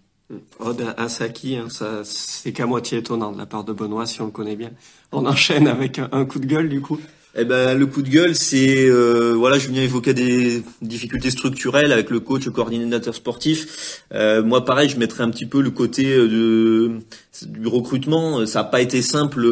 Ode 0.60 0.94
à 0.98 1.10
Saki, 1.10 1.58
ça 1.70 2.02
c'est 2.04 2.52
qu'à 2.52 2.66
moitié 2.66 3.00
étonnant 3.00 3.32
de 3.32 3.38
la 3.38 3.46
part 3.46 3.64
de 3.64 3.74
Benoît 3.74 4.06
si 4.06 4.22
on 4.22 4.26
le 4.26 4.32
connaît 4.32 4.56
bien. 4.56 4.72
On 5.12 5.26
enchaîne 5.26 5.68
avec 5.68 6.00
un, 6.00 6.26
coup 6.26 6.40
de 6.40 6.46
gueule 6.46 6.70
du 6.70 6.82
coup. 6.82 7.00
Eh 7.34 7.46
ben 7.46 7.78
le 7.78 7.86
coup 7.86 8.02
de 8.02 8.10
gueule, 8.10 8.36
c'est 8.36 8.90
euh, 8.90 9.34
voilà, 9.38 9.58
Julien 9.58 9.84
évoquait 9.84 10.14
des 10.14 10.64
difficultés 10.82 11.30
structurelles 11.30 11.94
avec 11.94 12.10
le 12.10 12.20
coach, 12.20 12.46
le 12.46 12.52
coordinateur 12.52 13.16
sportif. 13.16 14.04
Euh, 14.14 14.44
moi, 14.44 14.66
pareil, 14.66 14.90
je 14.90 14.98
mettrais 14.98 15.24
un 15.24 15.30
petit 15.30 15.46
peu 15.46 15.62
le 15.62 15.72
côté 15.72 16.14
euh, 16.14 17.00
du 17.42 17.68
recrutement. 17.68 18.46
Ça 18.46 18.64
n'a 18.64 18.66
pas 18.66 18.82
été 18.82 19.02
simple. 19.02 19.48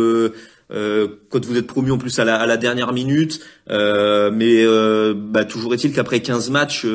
Euh, 0.72 1.08
quand 1.30 1.44
vous 1.46 1.58
êtes 1.58 1.66
promu 1.66 1.92
en 1.92 1.98
plus 1.98 2.20
à 2.20 2.26
la, 2.26 2.36
à 2.36 2.46
la 2.46 2.56
dernière 2.56 2.94
minute. 2.94 3.40
Euh, 3.72 4.30
mais 4.32 4.64
euh, 4.64 5.16
bah, 5.16 5.44
toujours 5.44 5.74
est-il 5.74 5.92
qu'après 5.94 6.20
15 6.20 6.52
matchs, 6.52 6.86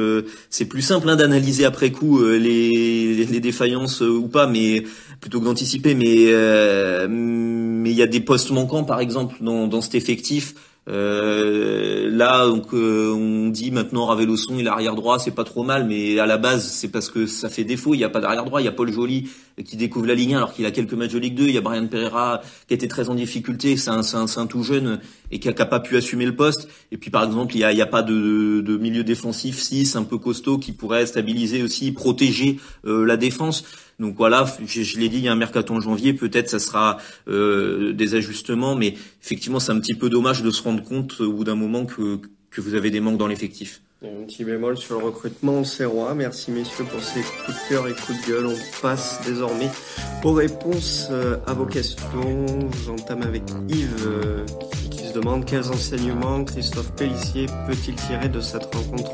c'est 0.48 0.66
plus 0.66 0.82
simple 0.82 1.08
hein, 1.08 1.16
d'analyser 1.16 1.64
après 1.64 1.90
coup 1.90 2.22
les, 2.24 3.24
les, 3.24 3.40
défaillances 3.40 4.00
ou 4.00 4.28
pas, 4.28 4.46
mais 4.46 4.84
plutôt 5.20 5.40
que 5.40 5.44
d'anticiper. 5.44 5.94
Mais 5.94 6.32
mais 7.08 7.90
il 7.90 7.96
y 7.96 8.02
a 8.02 8.06
des 8.06 8.20
postes 8.20 8.50
manquants, 8.50 8.84
par 8.84 9.00
exemple, 9.00 9.36
dans, 9.40 9.66
dans 9.66 9.80
cet 9.80 9.94
effectif. 9.94 10.54
Euh, 10.86 12.10
là, 12.10 12.46
donc, 12.46 12.74
euh, 12.74 13.12
on 13.12 13.48
dit 13.48 13.70
maintenant 13.70 14.04
Raveloson, 14.06 14.56
il 14.58 14.66
est 14.66 14.68
arrière 14.68 14.94
droit, 14.94 15.18
c'est 15.18 15.30
pas 15.30 15.44
trop 15.44 15.62
mal, 15.62 15.86
mais 15.86 16.18
à 16.18 16.26
la 16.26 16.36
base, 16.36 16.66
c'est 16.66 16.88
parce 16.88 17.08
que 17.08 17.26
ça 17.26 17.48
fait 17.48 17.64
défaut. 17.64 17.94
Il 17.94 17.98
n'y 17.98 18.04
a 18.04 18.10
pas 18.10 18.20
d'arrière 18.20 18.44
droit. 18.44 18.60
Il 18.60 18.64
y 18.64 18.68
a 18.68 18.72
Paul 18.72 18.92
Joly 18.92 19.28
qui 19.64 19.76
découvre 19.76 20.06
la 20.06 20.14
Ligue 20.14 20.34
1 20.34 20.36
alors 20.38 20.52
qu'il 20.52 20.66
a 20.66 20.70
quelques 20.70 20.92
matchs 20.92 21.12
de 21.12 21.18
Ligue 21.18 21.36
2. 21.36 21.44
Il 21.44 21.54
y 21.54 21.58
a 21.58 21.60
Brian 21.60 21.86
Pereira 21.86 22.42
qui 22.68 22.74
était 22.74 22.88
très 22.88 23.08
en 23.08 23.14
difficulté. 23.14 23.76
C'est 23.76 23.90
un, 23.90 24.00
un, 24.00 24.26
un, 24.36 24.46
tout 24.46 24.62
jeune 24.62 25.00
et 25.30 25.38
qui 25.38 25.48
a, 25.48 25.52
pas 25.52 25.80
pu 25.80 25.96
assumer 25.96 26.26
le 26.26 26.36
poste. 26.36 26.68
Et 26.92 26.98
puis, 26.98 27.10
par 27.10 27.24
exemple, 27.24 27.54
il 27.54 27.60
y 27.60 27.64
a, 27.64 27.72
y 27.72 27.82
a 27.82 27.86
pas 27.86 28.02
de, 28.02 28.60
de, 28.60 28.76
milieu 28.76 29.04
défensif 29.04 29.58
6 29.58 29.96
un 29.96 30.04
peu 30.04 30.18
costaud 30.18 30.58
qui 30.58 30.72
pourrait 30.72 31.06
stabiliser 31.06 31.62
aussi, 31.62 31.92
protéger 31.92 32.58
euh, 32.84 33.06
la 33.06 33.16
défense. 33.16 33.64
Donc 34.00 34.16
voilà, 34.16 34.44
je, 34.64 34.82
je 34.82 34.98
l'ai 34.98 35.08
dit, 35.08 35.18
il 35.18 35.24
y 35.24 35.28
a 35.28 35.32
un 35.32 35.36
mercaton 35.36 35.76
en 35.76 35.80
janvier, 35.80 36.14
peut-être 36.14 36.48
ça 36.48 36.58
sera 36.58 36.98
euh, 37.28 37.92
des 37.92 38.14
ajustements, 38.14 38.74
mais 38.74 38.94
effectivement 39.22 39.60
c'est 39.60 39.72
un 39.72 39.78
petit 39.78 39.94
peu 39.94 40.10
dommage 40.10 40.42
de 40.42 40.50
se 40.50 40.62
rendre 40.62 40.82
compte 40.82 41.20
au 41.20 41.32
bout 41.32 41.44
d'un 41.44 41.54
moment 41.54 41.86
que, 41.86 42.18
que 42.50 42.60
vous 42.60 42.74
avez 42.74 42.90
des 42.90 43.00
manques 43.00 43.18
dans 43.18 43.28
l'effectif. 43.28 43.80
Un 44.02 44.26
petit 44.26 44.44
bémol 44.44 44.76
sur 44.76 44.98
le 44.98 45.06
recrutement 45.06 45.62
roi. 45.86 46.14
Merci 46.14 46.50
messieurs 46.50 46.84
pour 46.84 47.02
ces 47.02 47.20
coups 47.20 47.56
de 47.56 47.68
cœur 47.70 47.88
et 47.88 47.92
coups 47.92 48.20
de 48.20 48.32
gueule. 48.32 48.46
On 48.46 48.82
passe 48.82 49.20
désormais 49.24 49.70
aux 50.22 50.32
réponses 50.32 51.08
euh, 51.10 51.38
à 51.46 51.54
vos 51.54 51.64
questions. 51.64 52.46
J'entame 52.84 53.22
avec 53.22 53.44
Yves 53.68 54.06
euh, 54.06 54.44
qui 54.90 55.03
demande 55.14 55.44
quels 55.44 55.68
enseignements 55.68 56.44
Christophe 56.44 56.90
Pellissier 56.92 57.46
peut-il 57.68 57.94
tirer 57.94 58.28
de 58.28 58.40
cette 58.40 58.74
rencontre 58.74 59.12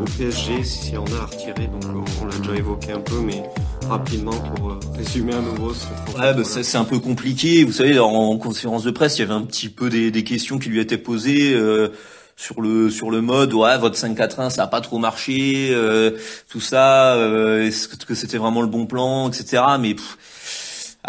au 0.00 0.04
PSG 0.18 0.62
si 0.62 0.96
on 0.96 1.06
a 1.06 1.22
à 1.22 1.26
retirer. 1.26 1.68
Donc 1.68 1.84
on 2.20 2.26
l'a 2.26 2.36
déjà 2.36 2.54
évoqué 2.54 2.92
un 2.92 3.00
peu, 3.00 3.20
mais 3.20 3.42
rapidement 3.88 4.32
pour 4.32 4.72
euh, 4.72 4.80
résumer 4.94 5.32
à 5.32 5.40
nouveau. 5.40 5.72
Ouais, 6.18 6.34
bah, 6.34 6.42
c'est 6.44 6.76
un 6.76 6.84
peu 6.84 6.98
compliqué. 6.98 7.64
Vous 7.64 7.72
savez, 7.72 7.98
en 7.98 8.36
conférence 8.36 8.84
de 8.84 8.90
presse, 8.90 9.18
il 9.18 9.22
y 9.22 9.24
avait 9.24 9.32
un 9.32 9.42
petit 9.42 9.70
peu 9.70 9.88
des, 9.88 10.24
questions 10.24 10.58
qui 10.58 10.68
lui 10.68 10.80
étaient 10.80 10.98
posées. 10.98 11.54
Euh, 11.54 11.88
sur 12.36 12.60
le 12.60 12.88
sur 12.88 13.10
le 13.10 13.20
mode 13.20 13.52
ouais 13.52 13.76
votre 13.78 13.96
5-4-1 13.96 14.50
ça 14.50 14.62
a 14.62 14.66
pas 14.68 14.80
trop 14.80 14.98
marché 14.98 15.70
euh, 15.72 16.12
tout 16.48 16.60
ça 16.60 17.14
euh, 17.14 17.66
est-ce 17.66 17.88
que 17.88 18.14
c'était 18.14 18.38
vraiment 18.38 18.62
le 18.62 18.68
bon 18.68 18.86
plan 18.86 19.28
etc 19.28 19.60
mais 19.80 19.96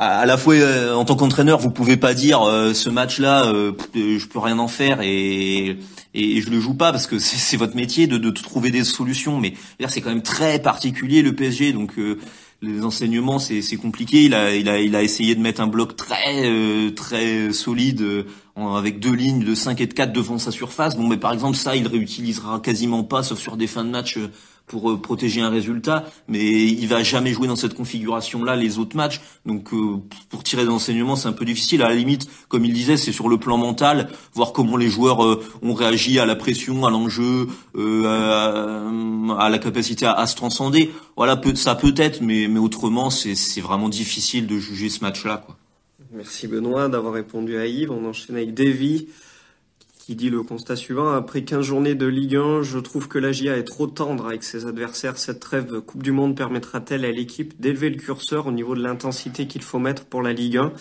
à, 0.01 0.25
la 0.25 0.37
fois 0.37 0.55
euh, 0.55 0.93
en 0.93 1.05
tant 1.05 1.15
qu'entraîneur 1.15 1.59
vous 1.59 1.71
pouvez 1.71 1.97
pas 1.97 2.13
dire 2.13 2.41
ce 2.73 2.89
match 2.89 3.19
là 3.19 3.51
je 3.93 4.25
peux 4.27 4.39
rien 4.39 4.59
en 4.59 4.67
faire 4.67 5.01
et 5.01 5.77
et, 6.15 6.41
je 6.41 6.49
le 6.49 6.59
joue 6.59 6.73
pas 6.73 6.91
parce 6.91 7.05
que 7.05 7.19
c'est 7.19 7.57
votre 7.57 7.75
métier 7.75 8.07
de, 8.07 8.17
de 8.17 8.29
trouver 8.31 8.71
des 8.71 8.83
solutions 8.83 9.39
mais 9.39 9.53
c'est 9.87 10.01
quand 10.01 10.09
même 10.09 10.23
très 10.23 10.59
particulier 10.59 11.21
le 11.21 11.33
PSG 11.35 11.73
donc 11.73 11.97
les 12.61 12.83
enseignements 12.83 13.39
c'est 13.39 13.75
compliqué. 13.77 14.23
Il 14.25 14.33
a, 14.33 14.53
il 14.55 14.67
a, 14.69 14.79
il 14.79 14.95
a 14.95 15.01
essayé 15.01 15.35
de 15.35 15.41
mettre 15.41 15.61
un 15.61 15.67
bloc 15.67 15.95
très 15.95 16.45
euh, 16.45 16.91
très 16.91 17.51
solide 17.53 18.01
euh, 18.01 18.23
avec 18.57 18.99
deux 18.99 19.13
lignes 19.13 19.43
de 19.45 19.55
5 19.55 19.79
et 19.79 19.87
de 19.87 19.93
4 19.93 20.11
devant 20.11 20.37
sa 20.37 20.51
surface. 20.51 20.97
Bon, 20.97 21.07
mais 21.07 21.17
par 21.17 21.31
exemple 21.31 21.55
ça, 21.55 21.75
il 21.75 21.87
réutilisera 21.87 22.59
quasiment 22.59 23.03
pas, 23.03 23.23
sauf 23.23 23.39
sur 23.39 23.55
des 23.55 23.67
fins 23.67 23.85
de 23.85 23.89
match 23.89 24.17
euh, 24.17 24.29
pour 24.69 24.91
euh, 24.91 25.01
protéger 25.01 25.41
un 25.41 25.49
résultat, 25.49 26.05
mais 26.29 26.63
il 26.67 26.87
va 26.87 27.03
jamais 27.03 27.33
jouer 27.33 27.47
dans 27.47 27.57
cette 27.57 27.73
configuration-là 27.73 28.55
les 28.55 28.77
autres 28.77 28.95
matchs. 28.95 29.19
Donc 29.45 29.73
euh, 29.73 29.97
pour 30.29 30.43
tirer 30.43 30.63
des 30.63 30.69
enseignements, 30.69 31.17
c'est 31.17 31.27
un 31.27 31.33
peu 31.33 31.43
difficile. 31.43 31.81
À 31.81 31.89
la 31.89 31.95
limite, 31.95 32.29
comme 32.47 32.63
il 32.63 32.71
disait, 32.71 32.95
c'est 32.95 33.11
sur 33.11 33.27
le 33.27 33.37
plan 33.37 33.57
mental, 33.57 34.07
voir 34.33 34.53
comment 34.53 34.77
les 34.77 34.87
joueurs 34.87 35.25
euh, 35.25 35.43
ont 35.61 35.73
réagi 35.73 36.19
à 36.19 36.25
la 36.25 36.35
pression, 36.37 36.85
à 36.85 36.91
l'enjeu, 36.91 37.47
à, 37.75 39.49
la 39.49 39.57
capacité 39.57 40.05
à, 40.05 40.25
se 40.27 40.35
transcender. 40.35 40.91
Voilà, 41.17 41.41
ça 41.55 41.75
peut 41.75 41.93
être, 41.97 42.21
mais, 42.21 42.47
mais 42.47 42.59
autrement, 42.59 43.09
c'est 43.09 43.61
vraiment 43.61 43.89
difficile 43.89 44.45
de 44.45 44.57
juger 44.59 44.89
ce 44.89 45.03
match-là. 45.03 45.45
Merci 46.11 46.47
Benoît 46.47 46.87
d'avoir 46.89 47.13
répondu 47.13 47.57
à 47.57 47.65
Yves. 47.65 47.91
On 47.91 48.07
enchaîne 48.07 48.35
avec 48.35 48.53
Davy 48.53 49.07
qui 50.09 50.15
dit 50.15 50.31
le 50.31 50.41
constat 50.41 50.75
suivant. 50.75 51.11
Après 51.11 51.43
15 51.43 51.63
journées 51.63 51.93
de 51.93 52.07
Ligue 52.07 52.35
1, 52.35 52.63
je 52.63 52.79
trouve 52.79 53.07
que 53.07 53.19
la 53.19 53.31
GIA 53.31 53.57
est 53.57 53.63
trop 53.63 53.85
tendre 53.85 54.25
avec 54.25 54.41
ses 54.41 54.65
adversaires. 54.65 55.19
Cette 55.19 55.39
trêve 55.39 55.81
Coupe 55.81 56.01
du 56.01 56.11
Monde 56.11 56.35
permettra-t-elle 56.35 57.05
à 57.05 57.11
l'équipe 57.11 57.61
d'élever 57.61 57.91
le 57.91 57.97
curseur 57.97 58.47
au 58.47 58.51
niveau 58.51 58.73
de 58.73 58.81
l'intensité 58.81 59.45
qu'il 59.45 59.61
faut 59.61 59.77
mettre 59.77 60.05
pour 60.05 60.23
la 60.23 60.33
Ligue 60.33 60.57
1 60.57 60.73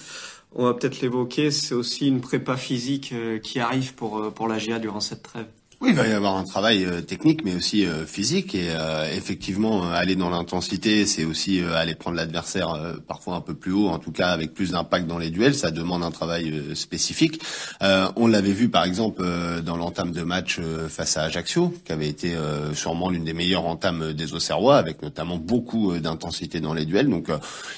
On 0.54 0.64
va 0.64 0.72
peut-être 0.72 1.02
l'évoquer, 1.02 1.50
c'est 1.50 1.74
aussi 1.74 2.08
une 2.08 2.22
prépa 2.22 2.56
physique 2.56 3.10
euh, 3.12 3.38
qui 3.38 3.60
arrive 3.60 3.92
pour, 3.92 4.16
euh, 4.16 4.30
pour 4.30 4.48
la 4.48 4.56
GIA 4.56 4.78
durant 4.78 5.00
cette 5.00 5.24
trêve. 5.24 5.44
Oui, 5.80 5.90
il 5.90 5.94
va 5.94 6.08
y 6.08 6.12
avoir 6.12 6.36
un 6.36 6.42
travail 6.42 6.84
euh, 6.84 7.02
technique, 7.02 7.44
mais 7.44 7.54
aussi 7.54 7.86
euh, 7.86 8.04
physique. 8.04 8.52
Et 8.56 8.70
euh, 8.70 9.08
effectivement, 9.14 9.88
aller 9.92 10.16
dans 10.16 10.28
l'intensité, 10.28 11.06
c'est 11.06 11.24
aussi 11.24 11.60
aller 11.60 11.94
prendre 11.94 12.16
l'adversaire 12.16 12.96
parfois 13.06 13.36
un 13.36 13.40
peu 13.40 13.54
plus 13.54 13.70
haut, 13.70 13.86
en 13.86 14.00
tout 14.00 14.10
cas 14.10 14.30
avec 14.30 14.54
plus 14.54 14.72
d'impact 14.72 15.06
dans 15.06 15.18
les 15.18 15.30
duels. 15.30 15.54
Ça 15.54 15.70
demande 15.70 16.02
un 16.02 16.10
travail 16.10 16.74
spécifique. 16.74 17.40
on 17.80 18.26
l'avait 18.26 18.52
vu 18.52 18.68
par 18.68 18.84
exemple 18.84 19.22
dans 19.64 19.76
l'entame 19.76 20.12
de 20.12 20.22
match 20.22 20.60
face 20.88 21.16
à 21.16 21.22
Ajaccio, 21.24 21.74
qui 21.84 21.92
avait 21.92 22.08
été 22.08 22.34
sûrement 22.74 23.10
l'une 23.10 23.24
des 23.24 23.32
meilleures 23.32 23.66
entames 23.66 24.12
des 24.12 24.34
Auxerrois, 24.34 24.76
avec 24.76 25.02
notamment 25.02 25.36
beaucoup 25.36 25.96
d'intensité 25.98 26.60
dans 26.60 26.74
les 26.74 26.84
duels. 26.84 27.08
Donc, 27.08 27.28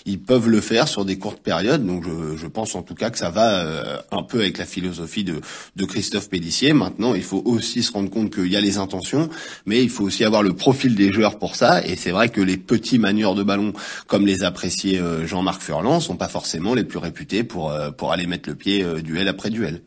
ils 0.07 0.21
peuvent 0.21 0.49
le 0.49 0.61
faire 0.61 0.89
sur 0.89 1.05
des 1.05 1.19
courtes 1.19 1.41
périodes. 1.41 1.85
Donc, 1.85 2.05
je, 2.05 2.37
je 2.37 2.47
pense 2.47 2.75
en 2.75 2.83
tout 2.83 2.95
cas 2.95 3.11
que 3.11 3.19
ça 3.19 3.31
va 3.31 4.03
un 4.11 4.23
peu 4.23 4.41
avec 4.41 4.59
la 4.59 4.67
philosophie 4.67 5.25
de, 5.25 5.41
de 5.77 5.85
Christophe 5.85 6.29
Pédissier. 6.29 6.73
Maintenant, 6.73 7.15
il 7.15 7.23
faut 7.25 7.43
aussi 7.45 7.83
rendre 7.93 8.11
compte 8.11 8.35
qu'il 8.35 8.49
y 8.49 8.57
a 8.57 8.61
les 8.61 8.79
intentions, 8.79 9.29
mais 9.67 9.83
il 9.83 9.91
faut 9.91 10.05
aussi 10.05 10.25
avoir 10.25 10.43
le 10.43 10.53
profil 10.53 10.95
des 10.95 11.13
joueurs 11.13 11.39
pour 11.39 11.57
ça. 11.57 11.85
Et 11.87 11.97
c'est 11.97 12.11
vrai 12.11 12.29
que 12.29 12.41
les 12.41 12.57
petits 12.57 12.99
manieurs 12.99 13.35
de 13.35 13.43
ballon, 13.43 13.73
comme 14.07 14.27
les 14.27 14.43
appréciés 14.43 14.99
euh, 14.99 15.27
Jean-Marc 15.27 15.63
Furlan, 15.63 16.01
sont 16.01 16.17
pas 16.17 16.29
forcément 16.29 16.75
les 16.75 16.85
plus 16.85 16.99
réputés 16.99 17.45
pour 17.45 17.71
euh, 17.71 17.91
pour 17.91 18.13
aller 18.13 18.27
mettre 18.27 18.49
le 18.49 18.55
pied 18.55 18.83
euh, 18.83 19.01
duel 19.01 19.29
après 19.29 19.51
duel. 19.51 19.83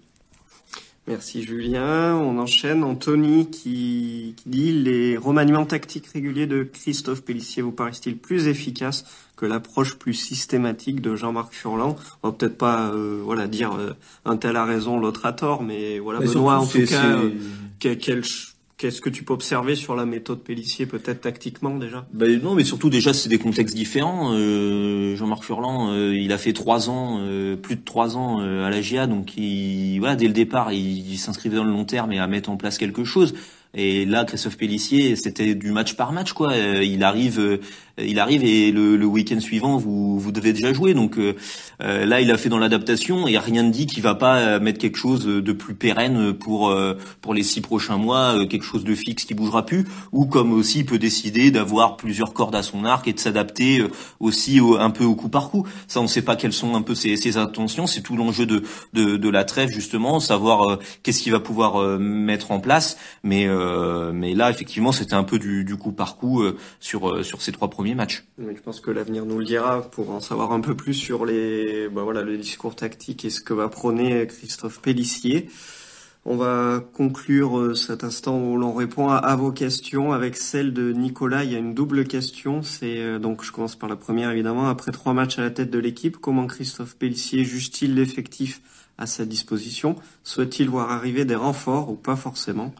Merci 1.05 1.43
Julien. 1.43 2.15
On 2.15 2.39
enchaîne. 2.39 2.83
Anthony 2.83 3.49
qui, 3.49 4.35
qui, 4.37 4.49
dit 4.49 4.71
les 4.71 5.17
remaniements 5.17 5.65
tactiques 5.65 6.07
réguliers 6.07 6.47
de 6.47 6.63
Christophe 6.63 7.23
Pellissier 7.23 7.61
vous 7.61 7.73
paraissent-ils 7.73 8.17
plus 8.17 8.47
efficaces 8.47 9.03
que 9.35 9.45
l'approche 9.45 9.95
plus 9.95 10.13
systématique 10.13 11.01
de 11.01 11.15
Jean-Marc 11.15 11.53
Furlan? 11.53 11.97
On 12.21 12.29
va 12.29 12.33
peut-être 12.33 12.57
pas 12.57 12.89
euh, 12.89 13.19
voilà 13.21 13.47
dire 13.47 13.73
euh, 13.73 13.93
un 14.23 14.37
tel 14.37 14.55
a 14.55 14.63
raison, 14.63 14.97
l'autre 14.97 15.25
a 15.25 15.33
tort, 15.33 15.61
mais 15.61 15.99
voilà 15.99 16.19
Benoît 16.19 16.59
en 16.59 16.67
tout 16.67 16.85
cas, 16.85 17.17
euh, 17.17 17.31
quel, 17.79 18.23
Qu'est-ce 18.83 18.99
que 18.99 19.09
tu 19.09 19.23
peux 19.23 19.31
observer 19.31 19.77
sur 19.77 19.95
la 19.95 20.05
méthode 20.05 20.43
Pellissier, 20.43 20.85
peut-être 20.85 21.21
tactiquement 21.21 21.77
déjà? 21.77 22.05
Ben 22.11 22.41
Non, 22.41 22.53
mais 22.53 22.65
surtout 22.65 22.89
déjà 22.89 23.13
c'est 23.13 23.29
des 23.29 23.37
contextes 23.37 23.77
différents. 23.77 24.33
Euh, 24.33 25.15
Jean-Marc 25.15 25.45
Furlan, 25.45 25.93
euh, 25.93 26.13
il 26.13 26.33
a 26.33 26.37
fait 26.37 26.51
trois 26.51 26.89
ans, 26.89 27.19
euh, 27.21 27.55
plus 27.55 27.77
de 27.77 27.81
trois 27.85 28.17
ans 28.17 28.39
à 28.41 28.69
la 28.69 28.81
GIA, 28.81 29.07
donc 29.07 29.37
il, 29.37 29.99
voilà, 29.99 30.17
dès 30.17 30.27
le 30.27 30.33
départ, 30.33 30.73
il, 30.73 31.17
s'inscrivait 31.17 31.55
dans 31.55 31.63
le 31.63 31.71
long 31.71 31.85
terme 31.85 32.11
et 32.11 32.19
à 32.19 32.27
mettre 32.27 32.49
en 32.49 32.57
place 32.57 32.77
quelque 32.77 33.05
chose. 33.05 33.33
Et 33.75 34.05
là, 34.05 34.23
Christophe 34.23 34.57
Pellissier, 34.57 35.15
c'était 35.15 35.55
du 35.55 35.71
match 35.71 35.95
par 35.95 36.11
match, 36.11 36.33
quoi. 36.33 36.51
Euh, 36.53 36.83
il 36.83 37.03
arrive, 37.03 37.39
euh, 37.39 37.57
il 37.97 38.19
arrive 38.19 38.43
et 38.43 38.71
le, 38.71 38.95
le 38.97 39.05
week-end 39.05 39.39
suivant, 39.39 39.77
vous, 39.77 40.19
vous 40.19 40.31
devez 40.31 40.53
déjà 40.53 40.73
jouer. 40.73 40.93
Donc 40.93 41.17
euh, 41.17 41.33
là, 41.79 42.21
il 42.21 42.31
a 42.31 42.37
fait 42.37 42.49
dans 42.49 42.57
l'adaptation 42.57 43.27
et 43.27 43.37
rien 43.37 43.63
ne 43.63 43.71
dit 43.71 43.85
qu'il 43.85 44.03
va 44.03 44.15
pas 44.15 44.59
mettre 44.59 44.79
quelque 44.79 44.97
chose 44.97 45.25
de 45.25 45.53
plus 45.53 45.75
pérenne 45.75 46.33
pour 46.33 46.73
pour 47.21 47.33
les 47.33 47.43
six 47.43 47.61
prochains 47.61 47.97
mois, 47.97 48.35
quelque 48.47 48.65
chose 48.65 48.83
de 48.83 48.95
fixe 48.95 49.25
qui 49.25 49.33
bougera 49.33 49.65
plus. 49.65 49.85
Ou 50.11 50.25
comme 50.25 50.51
aussi, 50.51 50.83
peut 50.83 50.99
décider 50.99 51.51
d'avoir 51.51 51.97
plusieurs 51.97 52.33
cordes 52.33 52.55
à 52.55 52.63
son 52.63 52.85
arc 52.85 53.07
et 53.07 53.13
de 53.13 53.19
s'adapter 53.19 53.83
aussi 54.19 54.59
un 54.79 54.89
peu 54.89 55.03
au 55.03 55.15
coup 55.15 55.29
par 55.29 55.49
coup. 55.49 55.67
Ça, 55.87 55.99
on 55.99 56.03
ne 56.03 56.07
sait 56.07 56.21
pas 56.21 56.35
quelles 56.35 56.53
sont 56.53 56.75
un 56.75 56.81
peu 56.81 56.95
ses, 56.95 57.15
ses 57.15 57.37
intentions. 57.37 57.87
C'est 57.87 58.01
tout 58.01 58.15
l'enjeu 58.15 58.45
de, 58.45 58.63
de, 58.93 59.17
de 59.17 59.29
la 59.29 59.43
trêve 59.43 59.69
justement, 59.69 60.19
savoir 60.19 60.79
qu'est-ce 61.03 61.21
qu'il 61.21 61.31
va 61.31 61.39
pouvoir 61.39 61.99
mettre 61.99 62.51
en 62.51 62.59
place. 62.59 62.97
Mais 63.23 63.47
euh, 63.47 64.11
mais 64.13 64.33
là, 64.33 64.49
effectivement, 64.49 64.91
c'était 64.91 65.13
un 65.13 65.23
peu 65.23 65.39
du, 65.39 65.63
du, 65.63 65.77
coup 65.77 65.91
par 65.91 66.15
coup 66.15 66.41
euh, 66.41 66.57
sur 66.79 67.09
euh, 67.09 67.23
sur 67.23 67.41
ces 67.41 67.51
trois 67.51 67.69
premiers 67.69 67.82
matchs. 67.93 68.23
je 68.37 68.61
pense 68.61 68.79
que 68.79 68.89
l'avenir 68.89 69.25
nous 69.25 69.39
le 69.39 69.45
dira 69.45 69.81
pour 69.81 70.11
en 70.11 70.21
savoir 70.21 70.53
un 70.53 70.61
peu 70.61 70.75
plus 70.75 70.93
sur 70.93 71.25
les 71.25 71.89
bah 71.89 72.03
voilà 72.03 72.21
le 72.21 72.37
discours 72.37 72.75
tactique 72.75 73.25
et 73.25 73.29
ce 73.29 73.41
que 73.41 73.53
va 73.53 73.67
prôner 73.67 74.25
Christophe 74.27 74.81
Pellissier. 74.81 75.49
On 76.25 76.37
va 76.37 76.79
conclure 76.93 77.75
cet 77.75 78.05
instant 78.05 78.39
où 78.39 78.57
l'on 78.57 78.73
répond 78.73 79.09
à, 79.09 79.35
vos 79.35 79.51
questions 79.51 80.13
avec 80.13 80.37
celle 80.37 80.71
de 80.71 80.93
Nicolas. 80.93 81.43
Il 81.43 81.51
y 81.51 81.55
a 81.55 81.59
une 81.59 81.73
double 81.73 82.05
question. 82.05 82.63
C'est 82.63 83.19
donc 83.19 83.43
je 83.43 83.51
commence 83.51 83.75
par 83.75 83.89
la 83.89 83.97
première 83.97 84.31
évidemment. 84.31 84.69
Après 84.69 84.93
trois 84.93 85.13
matchs 85.13 85.37
à 85.37 85.41
la 85.41 85.51
tête 85.51 85.69
de 85.69 85.79
l'équipe, 85.79 86.15
comment 86.15 86.47
Christophe 86.47 86.95
Pellissier 86.95 87.43
juge-t-il 87.43 87.95
l'effectif 87.95 88.61
à 88.97 89.05
sa 89.05 89.25
disposition? 89.25 89.97
Souhaite-t-il 90.23 90.69
voir 90.69 90.91
arriver 90.91 91.25
des 91.25 91.35
renforts 91.35 91.89
ou 91.89 91.95
pas 91.95 92.15
forcément? 92.15 92.73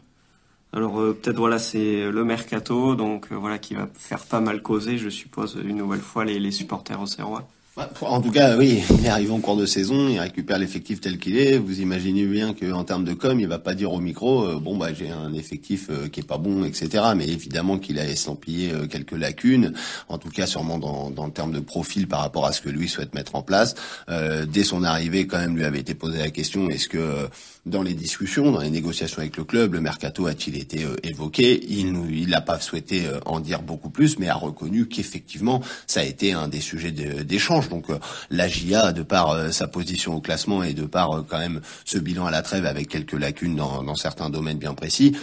Alors 0.74 1.00
euh, 1.00 1.12
peut-être 1.14 1.36
voilà 1.36 1.58
c'est 1.58 2.10
le 2.10 2.24
mercato 2.24 2.96
donc 2.96 3.30
euh, 3.30 3.36
voilà 3.36 3.58
qui 3.58 3.74
va 3.74 3.88
faire 3.94 4.24
pas 4.26 4.40
mal 4.40 4.60
causer 4.60 4.98
je 4.98 5.08
suppose 5.08 5.56
une 5.64 5.76
nouvelle 5.76 6.00
fois 6.00 6.24
les, 6.24 6.40
les 6.40 6.50
supporters 6.50 7.00
au 7.00 7.06
Serrois. 7.06 7.48
En 7.76 8.20
tout 8.20 8.30
cas, 8.30 8.56
oui, 8.56 8.84
il 8.98 9.04
est 9.04 9.08
arrivé 9.08 9.32
en 9.32 9.40
cours 9.40 9.56
de 9.56 9.66
saison, 9.66 10.08
il 10.08 10.20
récupère 10.20 10.58
l'effectif 10.58 11.00
tel 11.00 11.18
qu'il 11.18 11.36
est. 11.36 11.58
Vous 11.58 11.80
imaginez 11.80 12.24
bien 12.24 12.54
qu'en 12.54 12.84
termes 12.84 13.04
de 13.04 13.14
com, 13.14 13.40
il 13.40 13.48
va 13.48 13.58
pas 13.58 13.74
dire 13.74 13.92
au 13.92 13.98
micro, 13.98 14.44
euh, 14.44 14.60
bon 14.60 14.76
bah 14.76 14.94
j'ai 14.94 15.10
un 15.10 15.34
effectif 15.34 15.88
euh, 15.90 16.06
qui 16.06 16.20
est 16.20 16.26
pas 16.26 16.38
bon, 16.38 16.64
etc. 16.64 17.02
Mais 17.16 17.26
évidemment 17.26 17.78
qu'il 17.78 17.98
a 17.98 18.08
estampillé 18.08 18.70
euh, 18.72 18.86
quelques 18.86 19.18
lacunes, 19.18 19.72
en 20.08 20.18
tout 20.18 20.28
cas 20.28 20.46
sûrement 20.46 20.78
dans, 20.78 21.10
dans 21.10 21.26
le 21.26 21.32
terme 21.32 21.50
de 21.50 21.58
profil 21.58 22.06
par 22.06 22.20
rapport 22.20 22.46
à 22.46 22.52
ce 22.52 22.60
que 22.60 22.68
lui 22.68 22.88
souhaite 22.88 23.12
mettre 23.12 23.34
en 23.34 23.42
place. 23.42 23.74
dès 24.08 24.62
son 24.62 24.84
arrivée, 24.84 25.26
quand 25.26 25.38
même, 25.38 25.56
lui 25.56 25.64
avait 25.64 25.80
été 25.80 25.94
posé 25.94 26.18
la 26.18 26.30
question 26.30 26.70
est-ce 26.70 26.88
que 26.88 27.28
dans 27.66 27.82
les 27.82 27.94
discussions, 27.94 28.52
dans 28.52 28.60
les 28.60 28.70
négociations 28.70 29.18
avec 29.18 29.36
le 29.36 29.44
club, 29.44 29.74
le 29.74 29.80
mercato 29.80 30.26
a-t-il 30.26 30.56
été 30.56 30.86
évoqué? 31.02 31.60
Il 31.68 32.28
n'a 32.28 32.40
pas 32.40 32.60
souhaité 32.60 33.02
en 33.24 33.40
dire 33.40 33.62
beaucoup 33.62 33.90
plus, 33.90 34.18
mais 34.18 34.28
a 34.28 34.34
reconnu 34.34 34.86
qu'effectivement 34.86 35.60
ça 35.86 36.00
a 36.00 36.04
été 36.04 36.32
un 36.32 36.48
des 36.48 36.60
sujets 36.60 36.92
d'échange 36.92 37.63
donc 37.68 37.90
euh, 37.90 37.98
la 38.30 38.48
GIA, 38.48 38.92
de 38.92 39.02
par 39.02 39.30
euh, 39.30 39.50
sa 39.50 39.66
position 39.68 40.14
au 40.14 40.20
classement 40.20 40.62
et 40.62 40.74
de 40.74 40.84
par 40.84 41.12
euh, 41.12 41.26
quand 41.28 41.38
même 41.38 41.60
ce 41.84 41.98
bilan 41.98 42.26
à 42.26 42.30
la 42.30 42.42
trêve 42.42 42.66
avec 42.66 42.88
quelques 42.88 43.18
lacunes 43.18 43.56
dans, 43.56 43.82
dans 43.82 43.94
certains 43.94 44.30
domaines 44.30 44.58
bien 44.58 44.74
précis, 44.74 45.16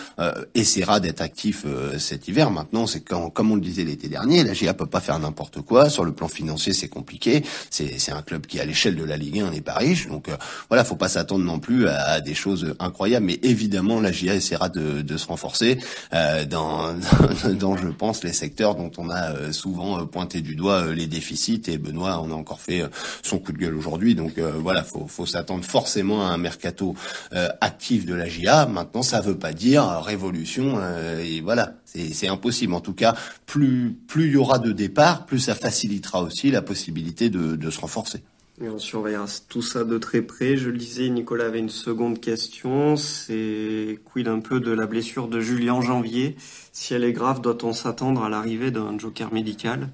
essaiera 0.54 1.00
d'être 1.00 1.22
actif 1.22 1.66
cet 1.98 2.28
hiver. 2.28 2.52
Maintenant, 2.52 2.88
c'est 2.88 3.02
comme 3.02 3.52
on 3.52 3.56
le 3.56 3.62
disait 3.62 3.84
l'été 3.84 4.08
dernier, 4.08 4.44
la 4.44 4.54
GIA 4.54 4.74
peut 4.74 4.86
pas 4.86 5.00
faire 5.00 5.20
n'importe 5.20 5.62
quoi. 5.62 5.90
Sur 5.90 6.04
le 6.04 6.12
plan 6.12 6.28
financier, 6.28 6.74
c'est 6.74 6.88
compliqué. 6.88 7.44
C'est 7.70 8.12
un 8.12 8.22
club 8.22 8.46
qui, 8.46 8.60
à 8.60 8.66
l'échelle 8.66 8.96
de 8.96 9.04
la 9.04 9.18
Ligue 9.18 9.40
1, 9.40 9.52
n'est 9.52 9.62
pas 9.62 9.74
riche. 9.74 10.08
Donc 10.08 10.28
voilà, 10.70 10.84
faut 10.84 10.96
pas 10.96 11.10
s'attendre 11.10 11.44
non 11.44 11.60
plus 11.60 11.88
à, 11.88 12.22
des 12.22 12.34
choses 12.34 12.76
incroyables. 12.80 13.26
Mais 13.26 13.40
évidemment, 13.44 14.00
la 14.00 14.12
GIA 14.12 14.36
essaiera 14.36 14.70
de, 14.70 15.02
de 15.02 15.18
se 15.18 15.28
renforcer 15.28 15.78
dans, 16.12 16.94
dans, 17.60 17.78
je 17.78 17.88
pense, 17.88 18.24
les 18.24 18.34
secteurs 18.34 18.76
dont 18.76 18.92
on 18.98 19.10
a 19.10 19.52
souvent 19.52 20.06
pointé 20.06 20.42
du 20.42 20.56
doigt 20.56 20.94
les 20.94 21.08
déficits. 21.08 21.64
Et 21.68 21.78
Benoît, 21.78 22.22
on 22.22 22.31
a 22.32 22.36
encore 22.36 22.62
fait 22.62 22.82
euh, 22.82 22.88
son 23.22 23.40
coup 23.40 23.52
de 23.52 23.58
gueule 23.58 23.76
aujourd'hui. 23.76 24.16
Donc 24.16 24.38
euh, 24.38 24.52
voilà, 24.58 24.84
faut, 24.84 25.26
s'attendre 25.26 25.64
forcément 25.64 26.26
à 26.26 26.32
un 26.32 26.38
mercato 26.38 26.96
euh, 27.34 27.50
actif 27.62 28.06
de 28.06 28.14
la 28.14 28.28
GIA. 28.28 28.66
Maintenant, 28.66 29.04
ça 29.04 29.22
veut 29.22 29.38
pas 29.38 29.54
dire 29.54 29.84
révolution. 30.02 30.80
et 31.20 31.42
voilà, 31.42 31.76
c'est 31.86 32.28
impossible. 32.28 32.74
En 32.74 32.82
tout 32.82 32.94
cas, 32.94 33.16
plus 33.46 33.96
plus 34.08 34.28
il 34.28 34.34
y 34.34 34.38
aura 34.38 34.60
de 34.60 34.72
départs, 34.72 35.26
plus 35.26 35.40
ça 35.40 35.56
facilitera 35.56 36.22
aussi 36.22 36.52
la 36.52 36.62
possibilité 36.62 37.30
de, 37.30 37.70
se 37.70 37.80
renforcer. 37.80 38.24
On 38.60 38.78
surveillera 38.78 39.26
tout 39.50 39.62
ça 39.62 39.84
de 39.84 39.98
très 39.98 40.22
près. 40.22 40.58
Je 40.58 40.70
le 40.70 40.78
disais, 40.78 41.10
Nicolas 41.10 41.46
avait 41.46 41.60
une 41.60 41.70
seconde 41.70 42.20
question. 42.20 42.96
C'est 42.96 44.00
quid 44.06 44.28
un 44.28 44.40
peu 44.40 44.60
de 44.60 44.72
la 44.72 44.86
blessure 44.86 45.28
de 45.28 45.40
Julien 45.40 45.82
Janvier? 45.82 46.36
Si 46.72 46.94
elle 46.94 47.04
est 47.04 47.14
grave, 47.14 47.42
doit-on 47.42 47.74
s'attendre 47.74 48.24
à 48.24 48.30
l'arrivée 48.30 48.70
d'un 48.70 48.98
joker 49.00 49.34
médical? 49.34 49.90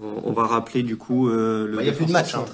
On 0.00 0.32
va 0.32 0.44
rappeler 0.44 0.82
du 0.82 0.96
coup 0.96 1.28
euh, 1.28 1.66
le. 1.66 1.72
Il 1.72 1.76
bah, 1.76 1.82
n'y 1.84 1.88
a 1.88 1.92
plus 1.92 2.06
de 2.06 2.12
match. 2.12 2.34
Hein. 2.34 2.44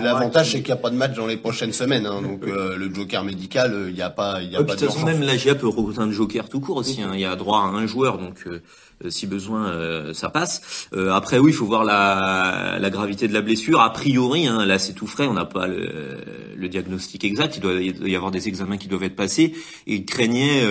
L'avantage 0.00 0.52
c'est 0.52 0.58
qu'il 0.58 0.72
n'y 0.72 0.78
a 0.78 0.82
pas 0.82 0.90
de 0.90 0.96
match 0.96 1.14
dans 1.14 1.26
les 1.26 1.36
prochaines 1.36 1.72
semaines. 1.72 2.06
Hein, 2.06 2.22
donc 2.22 2.44
euh, 2.44 2.76
le 2.76 2.92
joker 2.92 3.22
médical, 3.22 3.86
il 3.88 3.94
n'y 3.94 4.02
a 4.02 4.10
pas, 4.10 4.40
il 4.40 4.50
y 4.50 4.56
a 4.56 4.64
pas. 4.64 4.74
De 4.74 4.80
toute 4.80 4.90
façon, 4.90 5.04
même 5.04 5.20
la 5.20 5.36
GIA 5.36 5.54
peut 5.54 5.68
recruter 5.68 6.00
un 6.00 6.10
joker 6.10 6.48
tout 6.48 6.60
court 6.60 6.78
aussi. 6.78 7.02
Hein. 7.02 7.10
Il 7.14 7.20
y 7.20 7.26
a 7.26 7.36
droit 7.36 7.60
à 7.60 7.66
un 7.66 7.86
joueur, 7.86 8.18
donc 8.18 8.44
euh, 8.46 8.50
euh, 8.50 8.60
si 9.08 9.26
besoin, 9.26 9.66
euh, 9.68 10.14
ça 10.14 10.30
passe. 10.30 10.88
Euh, 10.92 11.12
après, 11.12 11.38
oui, 11.38 11.50
il 11.50 11.54
faut 11.54 11.66
voir 11.66 11.84
la, 11.84 12.78
la, 12.80 12.90
gravité 12.90 13.28
de 13.28 13.32
la 13.32 13.42
blessure. 13.42 13.80
A 13.80 13.92
priori, 13.92 14.46
hein, 14.46 14.64
là, 14.64 14.78
c'est 14.78 14.94
tout 14.94 15.06
frais, 15.06 15.26
on 15.26 15.34
n'a 15.34 15.44
pas 15.44 15.66
le, 15.66 16.18
le, 16.56 16.68
diagnostic 16.68 17.24
exact. 17.24 17.56
Il 17.56 17.60
doit 17.60 17.80
y 17.80 18.16
avoir 18.16 18.30
des 18.30 18.48
examens 18.48 18.76
qui 18.76 18.88
doivent 18.88 19.04
être 19.04 19.16
passés. 19.16 19.52
Et 19.86 19.96
il 19.96 20.04
craignait 20.04 20.66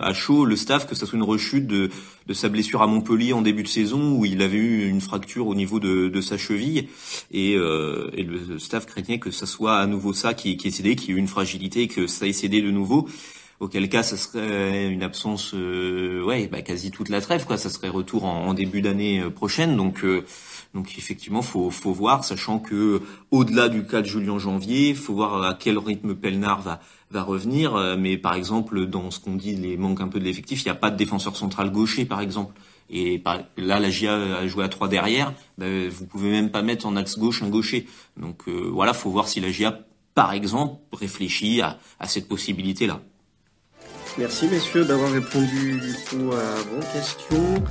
à 0.00 0.12
chaud 0.12 0.44
le 0.44 0.56
staff 0.56 0.86
que 0.86 0.94
ça 0.94 1.06
soit 1.06 1.16
une 1.16 1.22
rechute 1.22 1.66
de, 1.66 1.90
de 2.26 2.34
sa 2.34 2.48
blessure 2.48 2.82
à 2.82 2.86
Montpellier 2.86 3.32
en 3.32 3.42
début 3.42 3.62
de 3.62 3.68
saison 3.68 4.16
où 4.16 4.24
il 4.24 4.42
avait 4.42 4.56
eu 4.56 4.88
une 4.88 5.00
fracture 5.00 5.46
au 5.46 5.54
niveau 5.54 5.80
de, 5.80 6.08
de 6.08 6.20
sa 6.20 6.38
cheville 6.38 6.88
et, 7.30 7.56
euh, 7.56 8.10
et, 8.16 8.22
le 8.22 8.58
staff 8.58 8.86
craignait 8.86 9.18
que 9.18 9.30
ça 9.30 9.46
soit 9.46 9.78
à 9.78 9.86
nouveau 9.86 10.12
ça 10.12 10.34
qui, 10.34 10.56
qui 10.56 10.68
est 10.68 10.70
cédé, 10.70 10.96
qu'il 10.96 11.10
y 11.10 11.12
ait 11.12 11.16
eu 11.16 11.18
une 11.18 11.28
fragilité, 11.28 11.88
que 11.88 12.06
ça 12.06 12.26
ait 12.26 12.32
cédé 12.32 12.62
de 12.62 12.70
nouveau 12.70 13.08
auquel 13.62 13.88
cas 13.88 14.02
ça 14.02 14.16
serait 14.16 14.88
une 14.88 15.04
absence 15.04 15.52
euh, 15.54 16.20
ouais 16.24 16.48
bah 16.48 16.62
quasi 16.62 16.90
toute 16.90 17.08
la 17.08 17.20
trêve 17.20 17.46
quoi 17.46 17.56
ça 17.56 17.70
serait 17.70 17.88
retour 17.88 18.24
en, 18.24 18.52
début 18.54 18.82
d'année 18.82 19.20
euh, 19.20 19.30
prochaine 19.30 19.76
donc 19.76 20.02
euh, 20.02 20.24
donc 20.74 20.98
effectivement 20.98 21.42
faut 21.42 21.70
faut 21.70 21.92
voir 21.92 22.24
sachant 22.24 22.58
que 22.58 23.00
au-delà 23.30 23.68
du 23.68 23.86
cas 23.86 24.02
de 24.02 24.06
Julien 24.06 24.36
Janvier 24.40 24.94
faut 24.94 25.14
voir 25.14 25.44
à 25.44 25.54
quel 25.54 25.78
rythme 25.78 26.16
Pelnard 26.16 26.60
va 26.60 26.80
va 27.12 27.22
revenir 27.22 27.96
mais 27.96 28.16
par 28.16 28.34
exemple 28.34 28.86
dans 28.86 29.12
ce 29.12 29.20
qu'on 29.20 29.36
dit 29.36 29.54
les 29.54 29.76
manques 29.76 30.00
un 30.00 30.08
peu 30.08 30.18
de 30.18 30.24
l'effectif 30.24 30.62
il 30.62 30.64
n'y 30.64 30.72
a 30.72 30.74
pas 30.74 30.90
de 30.90 30.96
défenseur 30.96 31.36
central 31.36 31.70
gaucher 31.70 32.04
par 32.04 32.20
exemple 32.20 32.58
et 32.90 33.22
là, 33.56 33.80
la 33.80 33.88
GIA 33.88 34.14
a 34.14 34.46
joué 34.46 34.64
à 34.64 34.68
trois 34.68 34.86
derrière. 34.86 35.32
Ben, 35.56 35.88
vous 35.88 36.04
pouvez 36.04 36.30
même 36.30 36.50
pas 36.50 36.60
mettre 36.60 36.84
en 36.84 36.94
axe 36.94 37.18
gauche 37.18 37.42
un 37.42 37.48
gaucher. 37.48 37.86
Donc 38.18 38.48
voilà, 38.48 38.92
faut 38.92 39.08
voir 39.08 39.28
si 39.28 39.40
la 39.40 39.50
GIA, 39.50 39.78
par 40.14 40.34
exemple, 40.34 40.74
réfléchit 40.92 41.62
à, 41.62 41.78
à 42.00 42.06
cette 42.06 42.28
possibilité-là. 42.28 43.00
Merci 44.18 44.46
messieurs 44.48 44.84
d'avoir 44.84 45.10
répondu 45.10 45.80
du 45.80 45.92
coup 45.94 46.32
à 46.32 46.62
vos 46.68 46.80
questions. 46.92 47.64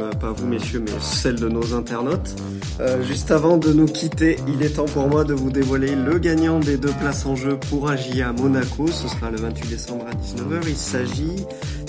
Euh, 0.00 0.12
pas 0.12 0.32
vous 0.32 0.46
messieurs, 0.46 0.80
mais 0.80 0.92
celles 1.00 1.38
de 1.38 1.48
nos 1.48 1.74
internautes. 1.74 2.36
Euh, 2.80 3.02
juste 3.02 3.30
avant 3.30 3.58
de 3.58 3.72
nous 3.72 3.86
quitter, 3.86 4.36
il 4.48 4.62
est 4.62 4.76
temps 4.76 4.86
pour 4.86 5.08
moi 5.08 5.24
de 5.24 5.34
vous 5.34 5.50
dévoiler 5.50 5.94
le 5.94 6.18
gagnant 6.18 6.58
des 6.60 6.78
deux 6.78 6.92
places 6.92 7.26
en 7.26 7.36
jeu 7.36 7.58
pour 7.68 7.90
Agia 7.90 8.32
Monaco. 8.32 8.86
Ce 8.86 9.08
sera 9.08 9.30
le 9.30 9.38
28 9.38 9.68
décembre 9.68 10.06
à 10.06 10.14
19h. 10.14 10.62
Il 10.68 10.76
s'agit 10.76 11.44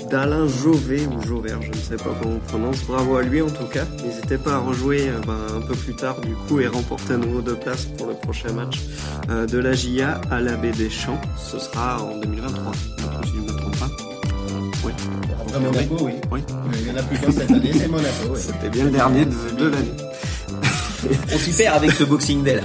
d'Alain 0.09 0.47
Jovet 0.47 1.05
ou 1.05 1.21
Jauvert, 1.21 1.61
je 1.61 1.69
ne 1.69 1.75
sais 1.75 1.97
pas 1.97 2.15
comment 2.21 2.35
on 2.35 2.39
prononce. 2.39 2.83
Bravo 2.85 3.15
à 3.15 3.21
lui 3.21 3.41
en 3.41 3.49
tout 3.49 3.67
cas. 3.71 3.85
N'hésitez 4.03 4.37
pas 4.37 4.55
à 4.55 4.59
rejouer 4.59 5.07
euh, 5.07 5.19
ben, 5.25 5.57
un 5.57 5.61
peu 5.61 5.75
plus 5.75 5.95
tard 5.95 6.19
du 6.19 6.33
coup 6.33 6.59
et 6.59 6.67
remporter 6.67 7.13
à 7.13 7.17
nouveau 7.17 7.41
deux 7.41 7.55
places 7.55 7.85
pour 7.85 8.07
le 8.07 8.13
prochain 8.13 8.51
match 8.51 8.81
de 9.29 9.57
la 9.57 9.73
GIA 9.73 10.19
à 10.31 10.41
la 10.41 10.55
des 10.55 10.89
Champs. 10.89 11.21
Ce 11.37 11.59
sera 11.59 12.03
en 12.03 12.17
2023. 12.17 12.98
Oui. 15.55 15.63
Monaco, 15.63 15.97
oui. 16.01 16.13
oui. 16.31 16.41
Il 16.73 16.87
y 16.87 16.91
en 16.91 16.97
a 16.97 17.03
plus 17.03 17.17
qu'un 17.17 17.31
cette 17.31 17.51
année, 17.51 17.71
c'est 17.73 17.87
Monaco. 17.87 18.35
C'était 18.35 18.69
bien 18.69 18.85
le 18.85 18.91
dernier 18.91 19.25
de, 19.25 19.65
l'année. 19.65 19.93
On 21.33 21.37
s'y 21.37 21.51
perd 21.51 21.77
avec 21.77 21.91
ce 21.91 22.03
Boxing 22.03 22.43
Day 22.43 22.61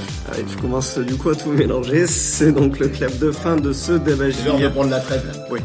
je 0.49 0.61
commence 0.61 0.99
du 0.99 1.15
coup 1.15 1.31
à 1.31 1.35
tout 1.35 1.51
mélanger. 1.51 2.07
C'est 2.07 2.53
donc 2.53 2.79
le 2.79 2.89
club 2.89 3.17
de 3.19 3.31
fin 3.31 3.57
de 3.57 3.73
ce 3.73 3.93
débat. 3.93 4.25
C'est 4.33 4.45
l'heure 4.45 4.59
de 4.59 4.69
prendre 4.69 4.91
la 4.91 5.01
trêve 5.01 5.23
Oui. 5.51 5.61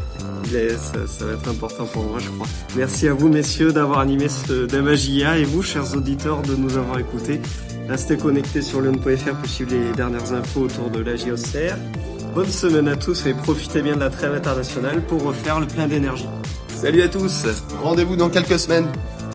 Ça, 0.50 1.06
ça, 1.06 1.26
va 1.26 1.32
être 1.34 1.48
important 1.48 1.84
pour 1.84 2.02
moi, 2.02 2.18
je 2.18 2.28
crois. 2.28 2.46
Merci 2.76 3.06
à 3.06 3.12
vous, 3.12 3.28
messieurs, 3.28 3.72
d'avoir 3.72 4.00
animé 4.00 4.28
ce 4.28 4.66
Damagia 4.66 5.38
et 5.38 5.44
vous, 5.44 5.62
chers 5.62 5.94
auditeurs, 5.96 6.42
de 6.42 6.56
nous 6.56 6.76
avoir 6.76 6.98
écoutés. 6.98 7.40
Restez 7.88 8.16
connectés 8.16 8.62
sur 8.62 8.80
lune.fr 8.80 9.34
pour 9.34 9.48
suivre 9.48 9.70
les 9.70 9.92
dernières 9.92 10.32
infos 10.32 10.62
autour 10.62 10.90
de 10.90 11.00
la 11.00 11.14
JOCR. 11.14 11.76
Bonne 12.34 12.50
semaine 12.50 12.88
à 12.88 12.96
tous 12.96 13.26
et 13.26 13.34
profitez 13.34 13.82
bien 13.82 13.94
de 13.94 14.00
la 14.00 14.10
trêve 14.10 14.34
internationale 14.34 15.02
pour 15.02 15.22
refaire 15.22 15.60
le 15.60 15.66
plein 15.66 15.86
d'énergie. 15.86 16.28
Salut 16.80 17.02
à 17.02 17.08
tous. 17.08 17.44
Rendez-vous 17.82 18.16
dans 18.16 18.30
quelques 18.30 18.58
semaines 18.58 18.86